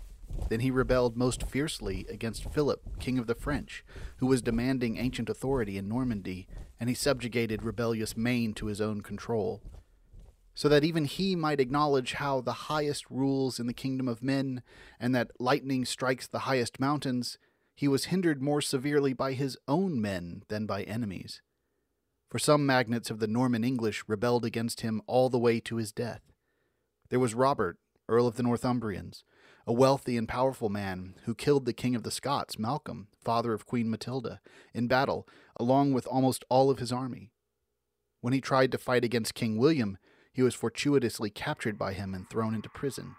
Then 0.51 0.61
he 0.61 0.71
rebelled 0.71 1.17
most 1.17 1.45
fiercely 1.45 2.05
against 2.11 2.53
Philip, 2.53 3.01
king 3.01 3.17
of 3.19 3.27
the 3.27 3.35
French, 3.35 3.87
who 4.19 4.27
was 4.27 4.43
demanding 4.43 4.99
ancient 4.99 5.31
authority 5.31 5.79
in 5.79 5.89
Normandy, 5.89 6.47
and 6.79 6.91
he 6.91 6.95
subjugated 6.95 7.63
rebellious 7.63 8.19
Maine 8.19 8.53
to 8.53 8.67
his 8.67 8.83
own 8.83 9.01
control. 9.01 9.63
So 10.53 10.69
that 10.69 10.85
even 10.85 11.07
he 11.07 11.37
might 11.37 11.59
acknowledge 11.59 12.13
how 12.13 12.43
the 12.43 12.69
highest 12.69 13.09
rules 13.09 13.59
in 13.59 13.67
the 13.67 13.73
kingdom 13.73 14.09
of 14.09 14.23
men, 14.23 14.63
and 15.01 15.15
that 15.15 15.41
lightning 15.41 15.87
strikes 15.87 16.27
the 16.27 16.41
highest 16.41 16.81
mountains, 16.81 17.39
he 17.75 17.89
was 17.89 18.13
hindered 18.13 18.43
more 18.43 18.61
severely 18.61 19.15
by 19.15 19.33
his 19.33 19.57
own 19.67 20.03
men 20.03 20.43
than 20.49 20.67
by 20.67 20.83
enemies 20.83 21.41
for 22.37 22.41
some 22.41 22.67
magnates 22.67 23.09
of 23.09 23.19
the 23.19 23.27
Norman 23.27 23.65
English 23.65 24.05
rebelled 24.07 24.45
against 24.45 24.83
him 24.83 25.01
all 25.07 25.31
the 25.31 25.39
way 25.39 25.59
to 25.59 25.77
his 25.77 25.91
death. 25.91 26.21
There 27.09 27.19
was 27.19 27.33
Robert, 27.33 27.79
Earl 28.11 28.27
of 28.27 28.37
the 28.37 28.43
Northumbrians, 28.43 29.25
a 29.67 29.73
wealthy 29.73 30.19
and 30.19 30.29
powerful 30.29 30.69
man 30.69 31.15
who 31.25 31.35
killed 31.35 31.65
the 31.65 31.73
King 31.73 31.95
of 31.95 32.03
the 32.03 32.11
Scots, 32.11 32.59
Malcolm, 32.59 33.09
father 33.25 33.55
of 33.55 33.65
Queen 33.65 33.89
Matilda, 33.89 34.43
in 34.75 34.87
battle, 34.87 35.27
along 35.59 35.95
with 35.95 36.07
almost 36.09 36.45
all 36.51 36.69
of 36.69 36.79
his 36.79 36.93
army. 36.93 37.33
When 38.21 38.35
he 38.35 38.43
tried 38.43 38.71
to 38.73 38.77
fight 38.77 39.03
against 39.03 39.33
King 39.33 39.57
William, 39.57 39.97
he 40.31 40.43
was 40.43 40.55
fortuitously 40.55 41.31
captured 41.31 41.79
by 41.79 41.95
him 41.95 42.13
and 42.13 42.29
thrown 42.29 42.55
into 42.55 42.69
prison. 42.69 43.17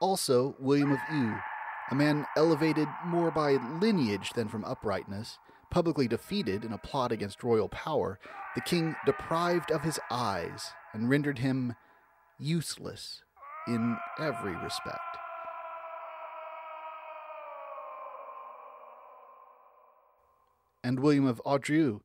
Also, 0.00 0.56
William 0.58 0.90
of 0.90 0.98
Eu, 1.08 1.34
a 1.92 1.94
man 1.94 2.26
elevated 2.36 2.88
more 3.06 3.30
by 3.30 3.58
lineage 3.80 4.30
than 4.34 4.48
from 4.48 4.64
uprightness, 4.64 5.38
Publicly 5.72 6.06
defeated 6.06 6.66
in 6.66 6.72
a 6.74 6.78
plot 6.78 7.12
against 7.12 7.42
royal 7.42 7.70
power, 7.70 8.18
the 8.54 8.60
king 8.60 8.94
deprived 9.06 9.70
of 9.70 9.80
his 9.80 9.98
eyes 10.10 10.70
and 10.92 11.08
rendered 11.08 11.38
him 11.38 11.74
useless 12.38 13.22
in 13.66 13.96
every 14.20 14.54
respect. 14.54 14.98
And 20.84 21.00
William 21.00 21.24
of 21.24 21.40
Audrieu, 21.46 22.00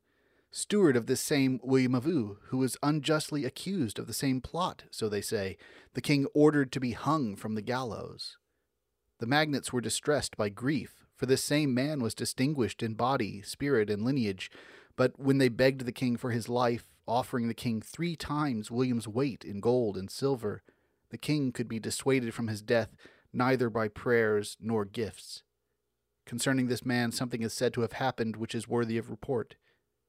steward 0.50 0.95
of 0.95 1.07
this 1.07 1.19
same 1.19 1.59
William 1.62 1.93
of 1.93 2.07
Eu, 2.07 2.38
who 2.45 2.59
was 2.59 2.77
unjustly 2.81 3.43
accused 3.43 4.00
of 4.00 4.07
the 4.07 4.13
same 4.13 4.39
plot, 4.39 4.86
so 4.91 5.09
they 5.09 5.19
say, 5.19 5.57
the 5.93 6.00
king 6.00 6.25
ordered 6.33 6.71
to 6.71 6.79
be 6.79 6.91
hung 6.91 7.36
from 7.36 7.55
the 7.55 7.62
gallows. 7.62 8.38
The 9.19 9.27
magnates 9.27 9.74
were 9.74 9.81
distressed 9.81 10.38
by 10.38 10.47
grief 10.47 11.03
for 11.17 11.25
this 11.25 11.43
same 11.43 11.74
man 11.74 12.00
was 12.00 12.13
distinguished 12.13 12.81
in 12.81 12.93
body, 12.93 13.41
spirit, 13.41 13.89
and 13.89 14.05
lineage. 14.05 14.50
But 14.95 15.19
when 15.19 15.39
they 15.39 15.50
begged 15.50 15.86
the 15.86 15.91
king 15.91 16.15
for 16.15 16.31
his 16.31 16.47
life, 16.47 16.86
offering 17.07 17.47
the 17.47 17.53
king 17.53 17.81
three 17.81 18.15
times 18.15 18.71
William's 18.71 19.07
weight 19.07 19.43
in 19.43 19.59
gold 19.59 19.97
and 19.97 20.09
silver, 20.09 20.62
the 21.09 21.17
king 21.17 21.51
could 21.51 21.67
be 21.67 21.79
dissuaded 21.79 22.33
from 22.33 22.47
his 22.47 22.62
death 22.62 22.95
neither 23.33 23.69
by 23.69 23.88
prayers 23.88 24.57
nor 24.59 24.86
gifts. 24.86 25.43
Concerning 26.25 26.67
this 26.67 26.86
man, 26.86 27.12
something 27.12 27.41
is 27.41 27.53
said 27.53 27.74
to 27.74 27.81
have 27.81 27.93
happened 27.93 28.36
which 28.36 28.55
is 28.55 28.67
worthy 28.67 28.97
of 28.97 29.09
report. 29.09 29.55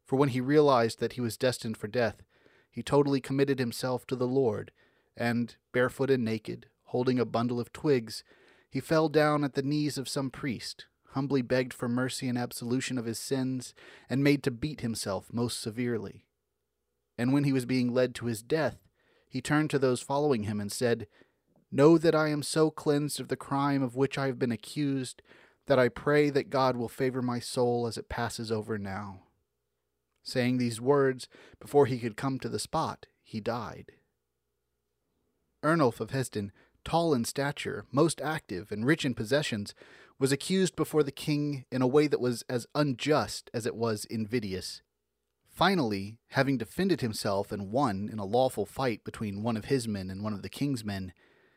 For 0.04 0.16
when 0.16 0.30
he 0.30 0.40
realized 0.40 0.98
that 1.00 1.12
he 1.12 1.20
was 1.20 1.36
destined 1.36 1.76
for 1.76 1.86
death, 1.86 2.22
he 2.70 2.82
totally 2.82 3.20
committed 3.20 3.58
himself 3.58 4.06
to 4.06 4.16
the 4.16 4.26
Lord, 4.26 4.72
and, 5.16 5.54
barefoot 5.72 6.10
and 6.10 6.24
naked, 6.24 6.66
holding 6.84 7.18
a 7.18 7.24
bundle 7.24 7.60
of 7.60 7.72
twigs, 7.72 8.24
he 8.70 8.80
fell 8.80 9.08
down 9.08 9.44
at 9.44 9.54
the 9.54 9.62
knees 9.62 9.98
of 9.98 10.08
some 10.08 10.30
priest, 10.30 10.86
humbly 11.10 11.42
begged 11.42 11.72
for 11.72 11.88
mercy 11.88 12.28
and 12.28 12.38
absolution 12.38 12.98
of 12.98 13.04
his 13.04 13.18
sins, 13.18 13.74
and 14.08 14.22
made 14.22 14.42
to 14.42 14.50
beat 14.50 14.80
himself 14.80 15.32
most 15.32 15.60
severely. 15.60 16.24
And 17.16 17.32
when 17.32 17.44
he 17.44 17.52
was 17.52 17.66
being 17.66 17.92
led 17.92 18.14
to 18.16 18.26
his 18.26 18.42
death, 18.42 18.78
he 19.28 19.40
turned 19.40 19.70
to 19.70 19.78
those 19.78 20.00
following 20.00 20.44
him 20.44 20.60
and 20.60 20.70
said, 20.70 21.06
Know 21.70 21.98
that 21.98 22.14
I 22.14 22.28
am 22.28 22.42
so 22.42 22.70
cleansed 22.70 23.20
of 23.20 23.28
the 23.28 23.36
crime 23.36 23.82
of 23.82 23.96
which 23.96 24.16
I 24.16 24.26
have 24.26 24.38
been 24.38 24.52
accused, 24.52 25.20
that 25.66 25.78
I 25.78 25.88
pray 25.88 26.30
that 26.30 26.50
God 26.50 26.76
will 26.76 26.88
favor 26.88 27.20
my 27.20 27.40
soul 27.40 27.86
as 27.86 27.98
it 27.98 28.08
passes 28.08 28.50
over 28.50 28.78
now. 28.78 29.24
Saying 30.22 30.56
these 30.56 30.80
words, 30.80 31.28
before 31.60 31.86
he 31.86 31.98
could 31.98 32.16
come 32.16 32.38
to 32.38 32.48
the 32.48 32.58
spot, 32.58 33.06
he 33.22 33.40
died. 33.40 33.92
Ernulf 35.62 36.00
of 36.00 36.10
Hesdin, 36.10 36.50
tall 36.84 37.12
in 37.12 37.24
stature, 37.24 37.84
most 37.92 38.20
active, 38.20 38.72
and 38.72 38.86
rich 38.86 39.04
in 39.04 39.14
possessions, 39.14 39.74
was 40.18 40.32
accused 40.32 40.74
before 40.74 41.02
the 41.02 41.12
king 41.12 41.64
in 41.70 41.82
a 41.82 41.86
way 41.86 42.06
that 42.06 42.20
was 42.20 42.42
as 42.48 42.66
unjust 42.74 43.50
as 43.54 43.66
it 43.66 43.76
was 43.76 44.04
invidious. 44.06 44.82
Finally, 45.48 46.18
having 46.30 46.58
defended 46.58 47.00
himself 47.00 47.50
and 47.52 47.70
won 47.70 48.08
in 48.12 48.18
a 48.18 48.24
lawful 48.24 48.66
fight 48.66 49.02
between 49.04 49.42
one 49.42 49.56
of 49.56 49.66
his 49.66 49.88
men 49.88 50.10
and 50.10 50.22
one 50.22 50.32
of 50.32 50.42
the 50.42 50.48
king's 50.48 50.84
men, 50.84 51.12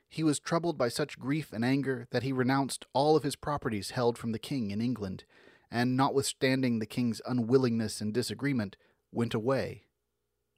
he 0.10 0.24
was 0.24 0.40
troubled 0.40 0.78
by 0.78 0.90
such 0.90 1.20
grief 1.20 1.54
and 1.54 1.64
anger 1.64 2.08
that 2.12 2.24
he 2.24 2.34
renounced 2.34 2.86
all 2.94 3.16
of 3.16 3.24
his 3.24 3.36
properties 3.36 3.92
held 3.92 4.18
from 4.18 4.32
the 4.32 4.40
king 4.40 4.70
in 4.70 4.82
England, 4.82 5.24
and 5.72 5.96
notwithstanding 5.96 6.80
the 6.80 6.86
king's 6.86 7.22
unwillingness 7.26 8.02
and 8.02 8.14
disagreement, 8.14 8.76
went 9.12 9.34
away. 9.34 9.84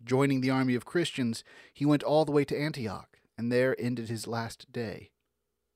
Joining 0.04 0.42
the 0.42 0.50
army 0.50 0.76
of 0.76 0.86
Christians, 0.86 1.44
he 1.74 1.86
went 1.86 2.04
all 2.04 2.26
the 2.26 2.32
way 2.32 2.44
to 2.46 2.58
Antioch, 2.58 3.20
and 3.38 3.52
there 3.52 3.76
ended 3.80 4.10
his 4.10 4.28
last 4.28 4.72
day. 4.72 5.12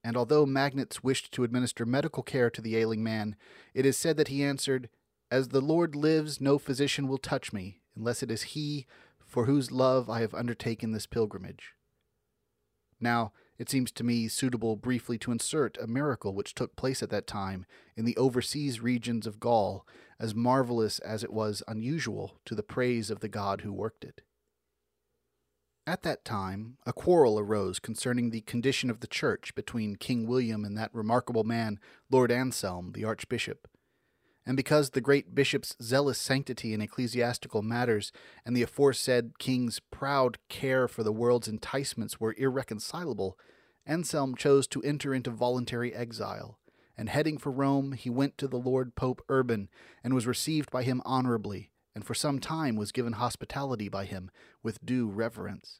And 0.08 0.16
although 0.16 0.46
Magnus 0.46 1.04
wished 1.04 1.34
to 1.34 1.44
administer 1.44 1.86
medical 1.86 2.24
care 2.24 2.50
to 2.52 2.62
the 2.62 2.78
ailing 2.78 3.04
man, 3.04 3.36
it 3.74 3.86
is 3.86 3.98
said 3.98 4.16
that 4.16 4.30
he 4.30 4.42
answered, 4.42 4.88
As 5.30 5.50
the 5.50 5.60
Lord 5.60 5.98
lives, 5.98 6.40
no 6.40 6.58
physician 6.58 7.10
will 7.10 7.18
touch 7.18 7.52
me, 7.52 7.82
unless 7.94 8.24
it 8.24 8.32
is 8.32 8.54
he 8.54 8.88
for 9.26 9.48
whose 9.48 9.70
love 9.70 10.10
I 10.10 10.22
have 10.22 10.34
undertaken 10.34 10.94
this 10.94 11.08
pilgrimage. 11.08 11.74
Now, 13.02 13.34
it 13.58 13.70
seems 13.70 13.92
to 13.92 14.06
me 14.06 14.30
suitable 14.30 14.78
briefly 14.78 15.18
to 15.18 15.32
insert 15.34 15.78
a 15.78 15.88
miracle 15.88 16.34
which 16.34 16.56
took 16.56 16.78
place 16.78 17.04
at 17.04 17.10
that 17.10 17.28
time 17.28 17.66
in 17.98 18.06
the 18.06 18.16
overseas 18.16 18.80
regions 18.80 19.28
of 19.28 19.42
Gaul, 19.42 19.86
as 20.22 20.34
marvelous 20.34 21.00
as 21.00 21.22
it 21.22 21.34
was 21.34 21.64
unusual 21.68 22.40
to 22.46 22.56
the 22.56 22.64
praise 22.64 23.12
of 23.12 23.20
the 23.20 23.28
God 23.28 23.60
who 23.60 23.74
worked 23.74 24.06
it. 24.06 24.22
At 25.88 26.04
that 26.04 26.26
time, 26.26 26.76
a 26.86 26.92
quarrel 26.92 27.40
arose 27.40 27.80
concerning 27.80 28.30
the 28.30 28.42
condition 28.42 28.90
of 28.90 29.00
the 29.00 29.08
church 29.08 29.56
between 29.56 29.96
King 29.96 30.28
William 30.28 30.66
and 30.66 30.78
that 30.78 30.94
remarkable 30.94 31.46
man, 31.46 31.80
Lord 32.12 32.30
Anselm, 32.30 32.92
the 32.92 33.06
archbishop. 33.06 33.70
And 34.46 34.58
because 34.58 34.90
the 34.90 35.00
great 35.00 35.34
bishop's 35.34 35.78
zealous 35.82 36.20
sanctity 36.20 36.74
in 36.74 36.82
ecclesiastical 36.82 37.62
matters 37.62 38.12
and 38.46 38.54
the 38.54 38.64
aforesaid 38.64 39.40
king's 39.40 39.80
proud 39.80 40.40
care 40.50 40.90
for 40.90 41.04
the 41.04 41.14
world's 41.14 41.48
enticements 41.48 42.20
were 42.20 42.36
irreconcilable, 42.38 43.38
Anselm 43.86 44.36
chose 44.36 44.68
to 44.68 44.84
enter 44.84 45.14
into 45.14 45.32
voluntary 45.32 45.96
exile. 45.96 46.60
And 46.98 47.08
heading 47.08 47.38
for 47.38 47.50
Rome, 47.50 47.94
he 47.94 48.10
went 48.10 48.38
to 48.40 48.50
the 48.50 48.60
Lord 48.60 48.94
Pope 48.96 49.22
Urban, 49.30 49.70
and 50.04 50.14
was 50.14 50.28
received 50.28 50.70
by 50.70 50.84
him 50.84 51.02
honorably, 51.06 51.72
and 51.98 52.06
for 52.06 52.14
some 52.14 52.38
time 52.38 52.76
was 52.76 52.92
given 52.92 53.14
hospitality 53.14 53.90
by 53.90 54.06
him 54.06 54.30
with 54.62 54.86
due 54.86 55.08
reverence. 55.10 55.80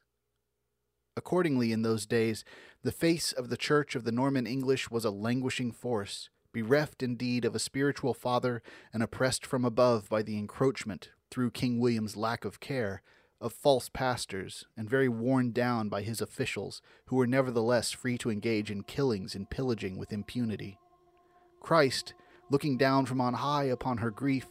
Accordingly, 1.16 1.70
in 1.70 1.82
those 1.82 2.06
days, 2.06 2.44
the 2.82 2.90
face 2.90 3.30
of 3.30 3.50
the 3.50 3.56
Church 3.56 3.94
of 3.94 4.02
the 4.02 4.10
Norman 4.10 4.44
English 4.44 4.90
was 4.90 5.04
a 5.04 5.12
languishing 5.12 5.70
force 5.70 6.28
bereft 6.52 7.04
indeed 7.04 7.44
of 7.44 7.54
a 7.54 7.60
spiritual 7.60 8.14
father 8.14 8.64
and 8.92 9.00
oppressed 9.00 9.46
from 9.46 9.64
above 9.64 10.08
by 10.08 10.22
the 10.22 10.36
encroachment, 10.36 11.10
through 11.30 11.52
King 11.52 11.78
William's 11.78 12.16
lack 12.16 12.44
of 12.44 12.58
care, 12.58 13.00
of 13.40 13.52
false 13.52 13.88
pastors, 13.88 14.64
and 14.76 14.90
very 14.90 15.08
worn 15.08 15.52
down 15.52 15.88
by 15.88 16.02
his 16.02 16.20
officials, 16.20 16.82
who 17.06 17.14
were 17.14 17.28
nevertheless 17.28 17.92
free 17.92 18.18
to 18.18 18.30
engage 18.30 18.72
in 18.72 18.82
killings 18.82 19.36
and 19.36 19.50
pillaging 19.50 19.96
with 19.96 20.12
impunity. 20.12 20.80
Christ, 21.60 22.14
looking 22.50 22.76
down 22.76 23.06
from 23.06 23.20
on 23.20 23.34
high 23.34 23.66
upon 23.66 23.98
her 23.98 24.10
grief, 24.10 24.48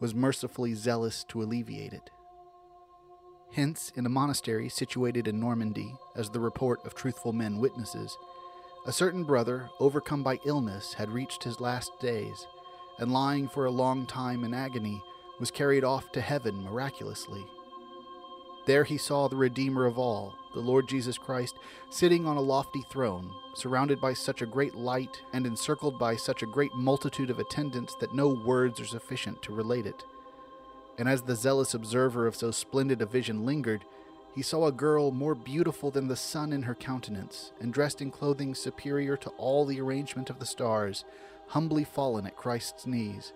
was 0.00 0.14
mercifully 0.14 0.74
zealous 0.74 1.24
to 1.24 1.42
alleviate 1.42 1.92
it. 1.92 2.10
Hence, 3.52 3.92
in 3.94 4.06
a 4.06 4.10
monastery 4.10 4.68
situated 4.68 5.28
in 5.28 5.38
Normandy, 5.38 5.94
as 6.16 6.30
the 6.30 6.40
report 6.40 6.84
of 6.86 6.94
truthful 6.94 7.32
men 7.32 7.58
witnesses, 7.58 8.16
a 8.86 8.92
certain 8.92 9.24
brother, 9.24 9.68
overcome 9.78 10.22
by 10.22 10.38
illness, 10.46 10.94
had 10.94 11.10
reached 11.10 11.44
his 11.44 11.60
last 11.60 11.90
days, 12.00 12.46
and 12.98 13.12
lying 13.12 13.48
for 13.48 13.66
a 13.66 13.70
long 13.70 14.06
time 14.06 14.42
in 14.44 14.54
agony, 14.54 15.02
was 15.38 15.50
carried 15.50 15.84
off 15.84 16.10
to 16.12 16.20
heaven 16.20 16.62
miraculously. 16.62 17.44
There 18.66 18.84
he 18.84 18.98
saw 18.98 19.28
the 19.28 19.36
Redeemer 19.36 19.86
of 19.86 19.98
all, 19.98 20.34
the 20.54 20.60
Lord 20.60 20.88
Jesus 20.88 21.16
Christ, 21.16 21.56
sitting 21.88 22.26
on 22.26 22.36
a 22.36 22.42
lofty 22.42 22.82
throne, 22.90 23.32
surrounded 23.54 24.00
by 24.00 24.12
such 24.12 24.42
a 24.42 24.46
great 24.46 24.74
light 24.74 25.22
and 25.32 25.46
encircled 25.46 25.98
by 25.98 26.16
such 26.16 26.42
a 26.42 26.46
great 26.46 26.74
multitude 26.74 27.30
of 27.30 27.38
attendants 27.38 27.94
that 27.96 28.14
no 28.14 28.28
words 28.28 28.80
are 28.80 28.86
sufficient 28.86 29.42
to 29.42 29.54
relate 29.54 29.86
it. 29.86 30.04
And 30.98 31.08
as 31.08 31.22
the 31.22 31.36
zealous 31.36 31.72
observer 31.72 32.26
of 32.26 32.36
so 32.36 32.50
splendid 32.50 33.00
a 33.00 33.06
vision 33.06 33.46
lingered, 33.46 33.84
he 34.34 34.42
saw 34.42 34.66
a 34.66 34.72
girl 34.72 35.10
more 35.10 35.34
beautiful 35.34 35.90
than 35.90 36.08
the 36.08 36.16
sun 36.16 36.52
in 36.52 36.62
her 36.62 36.74
countenance, 36.74 37.52
and 37.60 37.72
dressed 37.72 38.00
in 38.00 38.10
clothing 38.10 38.54
superior 38.54 39.16
to 39.16 39.30
all 39.30 39.64
the 39.64 39.80
arrangement 39.80 40.30
of 40.30 40.38
the 40.38 40.46
stars, 40.46 41.04
humbly 41.48 41.82
fallen 41.82 42.26
at 42.26 42.36
Christ's 42.36 42.86
knees. 42.86 43.32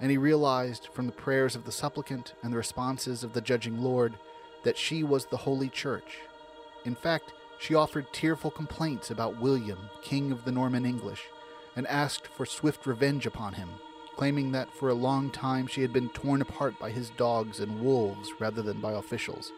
And 0.00 0.10
he 0.10 0.18
realized, 0.18 0.88
from 0.92 1.06
the 1.06 1.12
prayers 1.12 1.56
of 1.56 1.64
the 1.64 1.72
supplicant 1.72 2.34
and 2.42 2.52
the 2.52 2.58
responses 2.58 3.24
of 3.24 3.32
the 3.32 3.40
judging 3.40 3.78
Lord, 3.78 4.18
that 4.66 4.76
she 4.76 5.04
was 5.04 5.26
the 5.26 5.36
Holy 5.36 5.68
Church. 5.68 6.18
In 6.84 6.96
fact, 6.96 7.32
she 7.60 7.76
offered 7.76 8.12
tearful 8.12 8.50
complaints 8.50 9.12
about 9.12 9.40
William, 9.40 9.78
King 10.02 10.32
of 10.32 10.44
the 10.44 10.50
Norman 10.50 10.84
English, 10.84 11.22
and 11.76 11.86
asked 11.86 12.26
for 12.26 12.44
swift 12.44 12.84
revenge 12.84 13.26
upon 13.26 13.52
him, 13.52 13.68
claiming 14.16 14.50
that 14.50 14.74
for 14.74 14.88
a 14.88 14.94
long 14.94 15.30
time 15.30 15.68
she 15.68 15.82
had 15.82 15.92
been 15.92 16.08
torn 16.08 16.42
apart 16.42 16.76
by 16.80 16.90
his 16.90 17.10
dogs 17.10 17.60
and 17.60 17.80
wolves 17.80 18.32
rather 18.40 18.60
than 18.60 18.80
by 18.80 18.90
officials. 18.90 19.52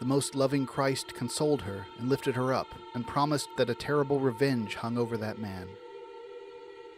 The 0.00 0.06
most 0.06 0.34
loving 0.34 0.66
Christ 0.66 1.14
consoled 1.14 1.62
her 1.62 1.86
and 1.96 2.08
lifted 2.08 2.34
her 2.34 2.52
up, 2.52 2.74
and 2.94 3.06
promised 3.06 3.50
that 3.56 3.70
a 3.70 3.76
terrible 3.76 4.18
revenge 4.18 4.74
hung 4.74 4.98
over 4.98 5.16
that 5.18 5.38
man. 5.38 5.68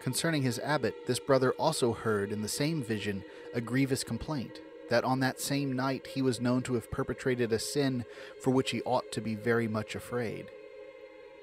Concerning 0.00 0.44
his 0.44 0.58
abbot, 0.60 1.06
this 1.06 1.18
brother 1.18 1.52
also 1.58 1.92
heard 1.92 2.32
in 2.32 2.40
the 2.40 2.48
same 2.48 2.82
vision 2.82 3.22
a 3.52 3.60
grievous 3.60 4.02
complaint 4.02 4.62
that 4.88 5.04
on 5.04 5.20
that 5.20 5.40
same 5.40 5.72
night 5.72 6.08
he 6.08 6.22
was 6.22 6.40
known 6.40 6.62
to 6.62 6.74
have 6.74 6.90
perpetrated 6.90 7.52
a 7.52 7.58
sin 7.58 8.04
for 8.40 8.50
which 8.50 8.70
he 8.70 8.82
ought 8.82 9.10
to 9.12 9.20
be 9.20 9.34
very 9.34 9.68
much 9.68 9.94
afraid. 9.94 10.46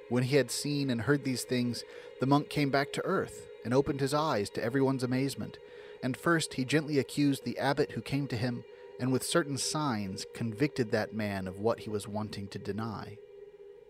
When 0.10 0.24
he 0.24 0.36
had 0.36 0.52
seen 0.52 0.90
and 0.90 1.02
heard 1.02 1.24
these 1.24 1.44
things, 1.44 1.84
the 2.20 2.28
monk 2.28 2.50
came 2.50 2.70
back 2.70 2.94
to 2.94 3.06
earth 3.06 3.48
and 3.64 3.74
opened 3.74 4.00
his 4.00 4.14
eyes 4.14 4.50
to 4.52 4.64
everyone's 4.64 5.04
amazement. 5.04 5.58
And 6.04 6.16
first 6.16 6.54
he 6.54 6.66
gently 6.66 7.00
accused 7.00 7.44
the 7.44 7.58
abbot 7.58 7.92
who 7.94 8.02
came 8.02 8.28
to 8.28 8.38
him 8.38 8.64
and 9.00 9.12
with 9.12 9.24
certain 9.24 9.58
signs 9.58 10.26
convicted 10.34 10.92
that 10.92 11.14
man 11.14 11.48
of 11.48 11.60
what 11.60 11.82
he 11.82 11.90
was 11.90 12.08
wanting 12.08 12.48
to 12.50 12.60
deny. 12.60 13.18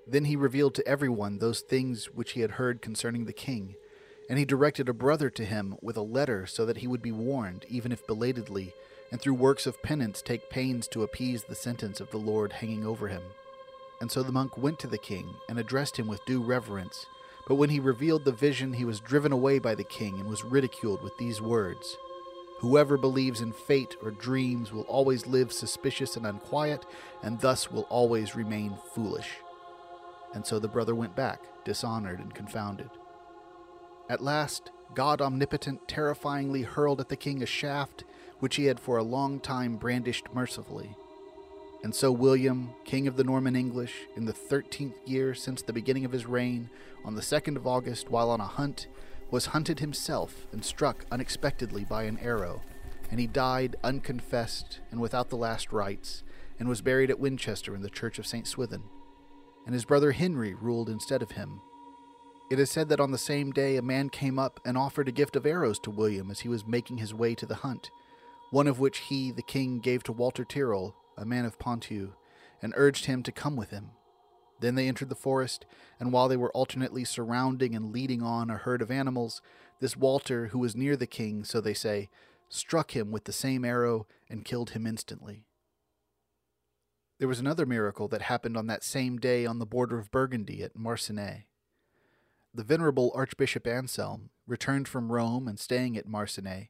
Then 0.08 0.26
he 0.26 0.36
revealed 0.36 0.76
to 0.76 0.88
everyone 0.88 1.39
those 1.39 1.62
things 1.62 2.06
which 2.06 2.32
he 2.32 2.41
had 2.41 2.52
heard 2.52 2.82
concerning 2.82 3.26
the 3.26 3.34
king, 3.34 3.76
and 4.30 4.39
he 4.39 4.46
directed 4.46 4.88
a 4.88 4.94
brother 4.94 5.30
to 5.32 5.46
him 5.46 5.78
with 5.82 5.98
a 5.98 6.02
letter 6.02 6.46
so 6.46 6.65
that 6.65 6.78
he 6.78 6.88
would 6.88 7.02
be 7.02 7.12
warned, 7.12 7.65
even 7.70 7.91
if 7.91 8.06
belatedly, 8.08 8.74
and 9.12 9.22
through 9.22 9.36
works 9.36 9.65
of 9.65 9.82
penance 9.82 10.22
take 10.22 10.50
pains 10.50 10.88
to 10.89 11.04
appease 11.04 11.44
the 11.44 11.56
sentence 11.56 12.00
of 12.00 12.12
the 12.12 12.18
Lord 12.18 12.54
hanging 12.54 12.86
over 12.86 13.08
him. 13.08 13.24
And 14.02 14.12
so 14.12 14.24
the 14.24 14.32
monk 14.32 14.58
went 14.58 14.80
to 14.80 14.88
the 14.88 14.98
king 14.98 15.36
and 15.48 15.58
addressed 15.58 15.98
him 15.98 16.08
with 16.08 16.26
due 16.26 16.41
reverence. 16.41 17.06
But 17.48 17.56
when 17.56 17.70
he 17.70 17.80
revealed 17.80 18.26
the 18.26 18.32
vision, 18.32 18.74
he 18.74 18.86
was 18.86 19.00
driven 19.00 19.32
away 19.32 19.60
by 19.60 19.76
the 19.76 19.84
king 19.84 20.20
and 20.20 20.28
was 20.28 20.44
ridiculed 20.44 21.02
with 21.02 21.18
these 21.18 21.41
words 21.41 21.98
Whoever 22.60 22.98
believes 22.98 23.41
in 23.41 23.52
fate 23.52 23.96
or 24.02 24.12
dreams 24.12 24.72
will 24.72 24.84
always 24.84 25.28
live 25.28 25.52
suspicious 25.52 26.15
and 26.15 26.26
unquiet, 26.26 26.86
and 27.22 27.39
thus 27.39 27.70
will 27.70 27.84
always 27.84 28.36
remain 28.36 28.78
foolish. 28.94 29.30
And 30.34 30.46
so 30.46 30.58
the 30.58 30.68
brother 30.68 30.96
went 30.96 31.15
back, 31.15 31.41
dishonored 31.65 32.20
and 32.20 32.34
confounded. 32.34 32.89
At 34.10 34.24
last, 34.24 34.72
God 34.94 35.22
Omnipotent 35.22 35.88
terrifyingly 35.88 36.62
hurled 36.62 37.02
at 37.02 37.10
the 37.10 37.15
king 37.15 37.44
a 37.44 37.46
shaft 37.46 38.04
which 38.46 38.58
he 38.58 38.66
had 38.66 38.80
for 38.80 38.98
a 38.98 39.04
long 39.04 39.40
time 39.40 39.76
brandished 39.76 40.28
mercifully. 40.32 40.96
And 41.84 41.96
so 41.96 42.12
William, 42.12 42.76
king 42.84 43.08
of 43.08 43.18
the 43.18 43.24
Norman 43.24 43.56
English, 43.56 44.06
in 44.16 44.26
the 44.26 44.34
thirteenth 44.34 44.98
year 45.04 45.34
since 45.34 45.64
the 45.64 45.74
beginning 45.74 46.06
of 46.06 46.12
his 46.12 46.28
reign, 46.28 46.70
on 47.04 47.16
the 47.16 47.24
second 47.24 47.58
of 47.58 47.66
August, 47.66 48.12
while 48.12 48.30
on 48.30 48.40
a 48.40 48.46
hunt, 48.46 48.86
was 49.32 49.48
hunted 49.48 49.80
himself 49.80 50.46
and 50.52 50.64
struck 50.64 51.08
unexpectedly 51.12 51.86
by 51.86 52.04
an 52.04 52.20
arrow, 52.20 52.62
and 53.10 53.20
he 53.20 53.26
died 53.26 53.78
unconfessed 53.84 54.80
and 54.92 55.02
without 55.02 55.32
the 55.32 55.36
last 55.36 55.74
rites, 55.74 56.22
and 56.60 56.70
was 56.70 56.82
buried 56.82 57.10
at 57.10 57.20
Winchester 57.20 57.74
in 57.74 57.82
the 57.82 57.90
church 57.90 58.20
of 58.20 58.28
St. 58.28 58.46
Swithin. 58.46 58.84
And 59.66 59.74
his 59.74 59.86
brother 59.86 60.12
Henry 60.12 60.54
ruled 60.54 60.88
instead 60.88 61.24
of 61.24 61.32
him. 61.32 61.62
It 62.52 62.60
is 62.60 62.70
said 62.70 62.90
that 62.90 63.00
on 63.00 63.10
the 63.10 63.18
same 63.18 63.50
day 63.50 63.76
a 63.76 63.82
man 63.82 64.10
came 64.12 64.38
up 64.38 64.60
and 64.64 64.78
offered 64.78 65.08
a 65.08 65.12
gift 65.12 65.36
of 65.36 65.48
arrows 65.48 65.80
to 65.80 65.90
William 65.90 66.30
as 66.30 66.42
he 66.42 66.48
was 66.48 66.68
making 66.68 66.98
his 66.98 67.12
way 67.12 67.34
to 67.34 67.48
the 67.48 67.56
hunt, 67.56 67.90
one 68.52 68.68
of 68.68 68.80
which 68.80 69.00
he, 69.00 69.32
the 69.32 69.42
king, 69.42 69.80
gave 69.80 70.04
to 70.04 70.12
Walter 70.12 70.46
Tyrrell, 70.46 70.96
a 71.18 71.26
man 71.26 71.46
of 71.46 71.60
Ponthieu, 71.60 72.14
and 72.62 72.74
urged 72.76 73.06
him 73.06 73.24
to 73.24 73.32
come 73.32 73.56
with 73.56 73.72
him. 73.72 73.92
Then 74.60 74.76
they 74.76 74.88
entered 74.88 75.10
the 75.10 75.16
forest, 75.16 75.66
and 76.00 76.14
while 76.14 76.28
they 76.28 76.38
were 76.38 76.52
alternately 76.52 77.04
surrounding 77.04 77.76
and 77.76 77.92
leading 77.92 78.22
on 78.22 78.50
a 78.50 78.58
herd 78.58 78.82
of 78.82 78.92
animals, 78.92 79.42
this 79.80 79.98
Walter, 79.98 80.48
who 80.48 80.60
was 80.60 80.76
near 80.76 80.96
the 80.96 81.08
king, 81.08 81.44
so 81.44 81.60
they 81.60 81.74
say, 81.74 82.10
struck 82.48 82.96
him 82.96 83.12
with 83.12 83.26
the 83.26 83.34
same 83.34 83.66
arrow 83.66 84.08
and 84.30 84.46
killed 84.46 84.72
him 84.72 84.88
instantly. 84.88 85.46
There 87.20 87.28
was 87.28 87.40
another 87.40 87.66
miracle 87.66 88.08
that 88.10 88.24
happened 88.24 88.58
on 88.58 88.68
that 88.68 88.84
same 88.84 89.18
day 89.18 89.46
on 89.46 89.60
the 89.60 89.66
border 89.66 89.98
of 89.98 90.12
Burgundy 90.12 90.64
at 90.64 90.76
Marcigny. 90.76 91.46
The 92.54 92.64
venerable 92.64 93.12
Archbishop 93.16 93.68
Anselm, 93.68 94.30
returned 94.48 94.88
from 94.88 95.12
Rome 95.12 95.48
and 95.48 95.60
staying 95.60 95.98
at 95.98 96.08
Marcigny, 96.08 96.70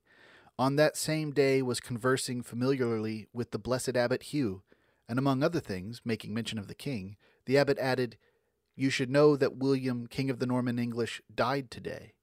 on 0.57 0.75
that 0.77 0.95
same 0.95 1.31
day 1.31 1.61
was 1.61 1.79
conversing 1.79 2.41
familiarly 2.41 3.27
with 3.33 3.51
the 3.51 3.59
blessed 3.59 3.97
abbot 3.97 4.23
Hugh, 4.23 4.63
and 5.07 5.19
among 5.19 5.43
other 5.43 5.59
things, 5.59 6.01
making 6.05 6.33
mention 6.33 6.57
of 6.57 6.67
the 6.67 6.75
king, 6.75 7.17
the 7.45 7.57
abbot 7.57 7.77
added, 7.77 8.17
You 8.75 8.89
should 8.89 9.09
know 9.09 9.35
that 9.35 9.57
William, 9.57 10.07
king 10.07 10.29
of 10.29 10.39
the 10.39 10.47
Norman 10.47 10.79
English, 10.79 11.21
died 11.33 11.69
today. 11.69 12.13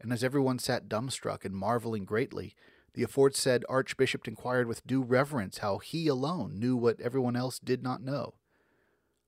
And 0.00 0.12
as 0.12 0.22
everyone 0.22 0.58
sat 0.58 0.88
dumbstruck 0.88 1.44
and 1.44 1.54
marveling 1.54 2.04
greatly, 2.04 2.54
The 2.94 3.02
aforesaid 3.02 3.64
archbishop 3.68 4.26
inquired 4.26 4.66
with 4.66 4.86
due 4.86 5.02
reverence 5.02 5.58
how 5.58 5.78
he 5.78 6.08
alone 6.08 6.58
knew 6.58 6.76
what 6.76 7.00
everyone 7.00 7.36
else 7.36 7.58
did 7.58 7.82
not 7.82 8.02
know. 8.02 8.34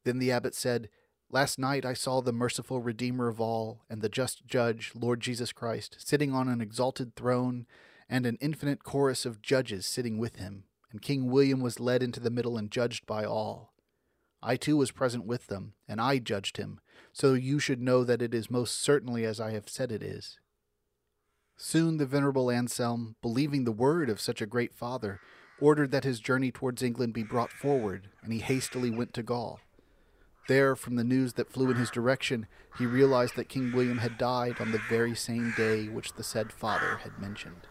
Then 0.05 0.19
the 0.19 0.33
abbot 0.33 0.55
said, 0.55 0.89
Last 1.31 1.59
night 1.59 1.87
I 1.87 1.95
saw 1.95 2.21
the 2.21 2.33
merciful 2.33 2.81
Redeemer 2.81 3.29
of 3.29 3.41
all, 3.41 3.85
and 3.89 4.03
the 4.03 4.09
just 4.09 4.47
Judge, 4.47 4.93
Lord 4.95 5.21
Jesus 5.21 5.53
Christ, 5.53 5.97
sitting 5.99 6.33
on 6.33 6.49
an 6.49 6.61
exalted 6.61 7.15
throne, 7.15 7.67
and 8.11 8.27
an 8.27 8.37
infinite 8.41 8.83
chorus 8.83 9.25
of 9.25 9.41
judges 9.41 9.87
sitting 9.87 10.19
with 10.19 10.37
him, 10.37 10.65
and 10.91 11.01
King 11.01 11.31
William 11.31 11.61
was 11.61 11.79
led 11.79 12.03
into 12.03 12.19
the 12.19 12.31
middle 12.31 12.59
and 12.59 12.71
judged 12.71 13.07
by 13.07 13.25
all. 13.25 13.73
I 14.43 14.57
too 14.57 14.77
was 14.77 14.91
present 14.91 15.25
with 15.25 15.47
them, 15.47 15.75
and 15.87 16.01
I 16.01 16.19
judged 16.19 16.57
him, 16.57 16.81
so 17.13 17.35
you 17.35 17.61
should 17.61 17.81
know 17.81 18.03
that 18.03 18.21
it 18.21 18.35
is 18.35 18.51
most 18.51 18.83
certainly 18.83 19.25
as 19.25 19.41
I 19.41 19.53
have 19.53 19.69
said 19.69 19.93
it 19.93 20.03
is. 20.03 20.39
Soon 21.57 21.99
the 21.99 22.07
venerable 22.07 22.51
Anselm, 22.51 23.15
believing 23.23 23.65
the 23.65 23.73
word 23.73 24.11
of 24.11 24.21
such 24.21 24.43
a 24.43 24.47
great 24.47 24.75
father, 24.75 25.21
ordered 25.61 25.93
that 25.93 26.05
his 26.05 26.19
journey 26.19 26.51
towards 26.51 26.83
England 26.83 27.13
be 27.13 27.23
brought 27.23 27.53
forward, 27.53 28.09
and 28.23 28.33
he 28.33 28.41
hastily 28.41 28.91
went 28.91 29.15
to 29.15 29.23
Gaul. 29.23 29.61
There, 30.49 30.75
from 30.75 30.97
the 30.97 31.05
news 31.05 31.35
that 31.35 31.53
flew 31.53 31.71
in 31.71 31.77
his 31.77 31.91
direction, 31.91 32.47
he 32.79 32.87
realized 32.87 33.37
that 33.37 33.49
King 33.49 33.71
William 33.73 33.99
had 33.99 34.19
died 34.19 34.57
on 34.59 34.73
the 34.73 34.81
very 34.89 35.15
same 35.15 35.53
day 35.57 35.87
which 35.87 36.15
the 36.15 36.25
said 36.25 36.51
father 36.51 36.97
had 37.05 37.21
mentioned. 37.21 37.69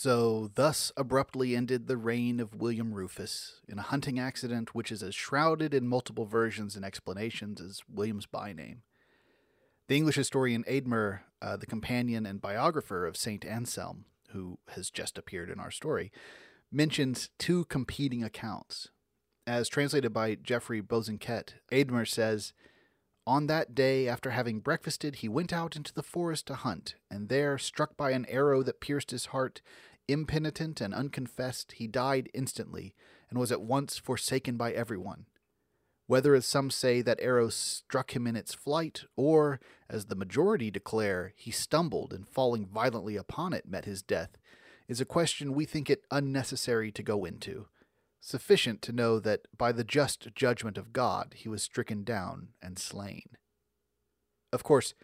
So, 0.00 0.52
thus 0.54 0.92
abruptly 0.96 1.56
ended 1.56 1.88
the 1.88 1.96
reign 1.96 2.38
of 2.38 2.54
William 2.54 2.94
Rufus 2.94 3.60
in 3.66 3.80
a 3.80 3.82
hunting 3.82 4.16
accident 4.16 4.72
which 4.72 4.92
is 4.92 5.02
as 5.02 5.12
shrouded 5.12 5.74
in 5.74 5.88
multiple 5.88 6.24
versions 6.24 6.76
and 6.76 6.84
explanations 6.84 7.60
as 7.60 7.80
William's 7.92 8.24
by 8.24 8.52
name. 8.52 8.82
The 9.88 9.96
English 9.96 10.14
historian 10.14 10.62
Eadmer, 10.70 11.22
uh, 11.42 11.56
the 11.56 11.66
companion 11.66 12.26
and 12.26 12.40
biographer 12.40 13.06
of 13.06 13.16
St. 13.16 13.44
Anselm, 13.44 14.04
who 14.28 14.60
has 14.68 14.88
just 14.88 15.18
appeared 15.18 15.50
in 15.50 15.58
our 15.58 15.72
story, 15.72 16.12
mentions 16.70 17.30
two 17.36 17.64
competing 17.64 18.22
accounts. 18.22 18.90
As 19.48 19.68
translated 19.68 20.12
by 20.12 20.36
Geoffrey 20.36 20.80
Bosanquet, 20.80 21.54
Eadmer 21.72 22.06
says, 22.06 22.52
On 23.28 23.46
that 23.46 23.74
day, 23.74 24.08
after 24.08 24.30
having 24.30 24.60
breakfasted, 24.60 25.16
he 25.16 25.28
went 25.28 25.52
out 25.52 25.76
into 25.76 25.92
the 25.92 26.02
forest 26.02 26.46
to 26.46 26.54
hunt, 26.54 26.94
and 27.10 27.28
there, 27.28 27.58
struck 27.58 27.94
by 27.94 28.12
an 28.12 28.24
arrow 28.24 28.62
that 28.62 28.80
pierced 28.80 29.10
his 29.10 29.26
heart, 29.26 29.60
Impenitent 30.08 30.80
and 30.80 30.94
unconfessed, 30.94 31.72
he 31.72 31.86
died 31.86 32.30
instantly, 32.32 32.94
and 33.28 33.38
was 33.38 33.52
at 33.52 33.60
once 33.60 33.98
forsaken 33.98 34.56
by 34.56 34.72
everyone. 34.72 35.26
Whether, 36.06 36.34
as 36.34 36.46
some 36.46 36.70
say, 36.70 37.02
that 37.02 37.20
arrow 37.20 37.50
struck 37.50 38.16
him 38.16 38.26
in 38.26 38.34
its 38.34 38.54
flight, 38.54 39.04
or, 39.14 39.60
as 39.90 40.06
the 40.06 40.16
majority 40.16 40.70
declare, 40.70 41.34
he 41.36 41.50
stumbled 41.50 42.14
and 42.14 42.26
falling 42.26 42.64
violently 42.66 43.16
upon 43.16 43.52
it 43.52 43.68
met 43.68 43.84
his 43.84 44.00
death, 44.00 44.38
is 44.88 45.02
a 45.02 45.04
question 45.04 45.52
we 45.52 45.66
think 45.66 45.90
it 45.90 46.06
unnecessary 46.10 46.90
to 46.92 47.02
go 47.02 47.26
into. 47.26 47.66
Sufficient 48.20 48.82
to 48.82 48.92
know 48.92 49.18
that 49.20 49.46
by 49.56 49.72
the 49.72 49.84
just 49.84 50.34
judgment 50.34 50.76
of 50.76 50.92
God 50.92 51.34
he 51.36 51.48
was 51.48 51.62
stricken 51.62 52.04
down 52.04 52.48
and 52.60 52.78
slain. 52.78 53.30
Of 54.52 54.62
course, 54.64 54.94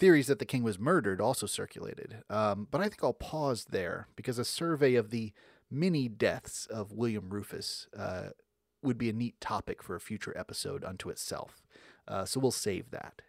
Theories 0.00 0.28
that 0.28 0.38
the 0.38 0.46
king 0.46 0.62
was 0.62 0.78
murdered 0.78 1.20
also 1.20 1.44
circulated, 1.44 2.22
um, 2.30 2.66
but 2.70 2.80
I 2.80 2.84
think 2.84 3.04
I'll 3.04 3.12
pause 3.12 3.66
there 3.68 4.08
because 4.16 4.38
a 4.38 4.46
survey 4.46 4.94
of 4.94 5.10
the 5.10 5.34
many 5.70 6.08
deaths 6.08 6.64
of 6.64 6.90
William 6.90 7.28
Rufus 7.28 7.86
uh, 7.94 8.30
would 8.82 8.96
be 8.96 9.10
a 9.10 9.12
neat 9.12 9.38
topic 9.42 9.82
for 9.82 9.94
a 9.94 10.00
future 10.00 10.32
episode 10.38 10.86
unto 10.86 11.10
itself. 11.10 11.66
Uh, 12.08 12.24
so 12.24 12.40
we'll 12.40 12.50
save 12.50 12.90
that. 12.92 13.20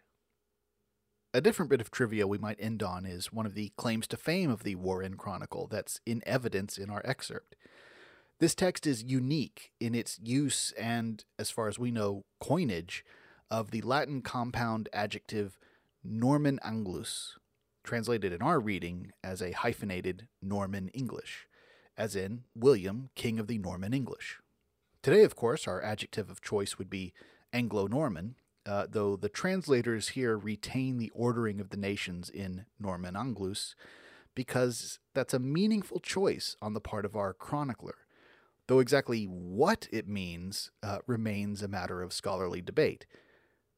A 1.34 1.42
different 1.42 1.70
bit 1.70 1.82
of 1.82 1.90
trivia 1.90 2.26
we 2.26 2.38
might 2.38 2.56
end 2.58 2.82
on 2.82 3.04
is 3.04 3.30
one 3.30 3.44
of 3.44 3.52
the 3.52 3.72
claims 3.76 4.06
to 4.06 4.16
fame 4.16 4.50
of 4.50 4.62
the 4.62 4.76
Warenne 4.76 5.18
Chronicle 5.18 5.66
that's 5.66 6.00
in 6.06 6.22
evidence 6.24 6.78
in 6.78 6.88
our 6.88 7.02
excerpt. 7.04 7.54
This 8.42 8.56
text 8.56 8.88
is 8.88 9.04
unique 9.04 9.70
in 9.78 9.94
its 9.94 10.18
use 10.20 10.72
and, 10.76 11.24
as 11.38 11.52
far 11.52 11.68
as 11.68 11.78
we 11.78 11.92
know, 11.92 12.24
coinage 12.40 13.04
of 13.52 13.70
the 13.70 13.82
Latin 13.82 14.20
compound 14.20 14.88
adjective 14.92 15.60
Norman 16.02 16.58
Anglus, 16.64 17.38
translated 17.84 18.32
in 18.32 18.42
our 18.42 18.58
reading 18.58 19.12
as 19.22 19.40
a 19.40 19.52
hyphenated 19.52 20.26
Norman 20.42 20.88
English, 20.88 21.46
as 21.96 22.16
in 22.16 22.42
William, 22.52 23.10
King 23.14 23.38
of 23.38 23.46
the 23.46 23.58
Norman 23.58 23.94
English. 23.94 24.40
Today, 25.04 25.22
of 25.22 25.36
course, 25.36 25.68
our 25.68 25.80
adjective 25.80 26.28
of 26.28 26.42
choice 26.42 26.78
would 26.78 26.90
be 26.90 27.12
Anglo 27.52 27.86
Norman, 27.86 28.34
uh, 28.66 28.88
though 28.90 29.14
the 29.14 29.28
translators 29.28 30.08
here 30.08 30.36
retain 30.36 30.98
the 30.98 31.12
ordering 31.14 31.60
of 31.60 31.70
the 31.70 31.76
nations 31.76 32.28
in 32.28 32.64
Norman 32.80 33.14
Anglus, 33.14 33.76
because 34.34 34.98
that's 35.14 35.32
a 35.32 35.38
meaningful 35.38 36.00
choice 36.00 36.56
on 36.60 36.74
the 36.74 36.80
part 36.80 37.04
of 37.04 37.14
our 37.14 37.32
chronicler, 37.32 37.98
though 38.72 38.78
exactly 38.78 39.24
what 39.24 39.86
it 39.92 40.08
means 40.08 40.70
uh, 40.82 41.00
remains 41.06 41.62
a 41.62 41.68
matter 41.68 42.00
of 42.00 42.10
scholarly 42.10 42.62
debate 42.62 43.04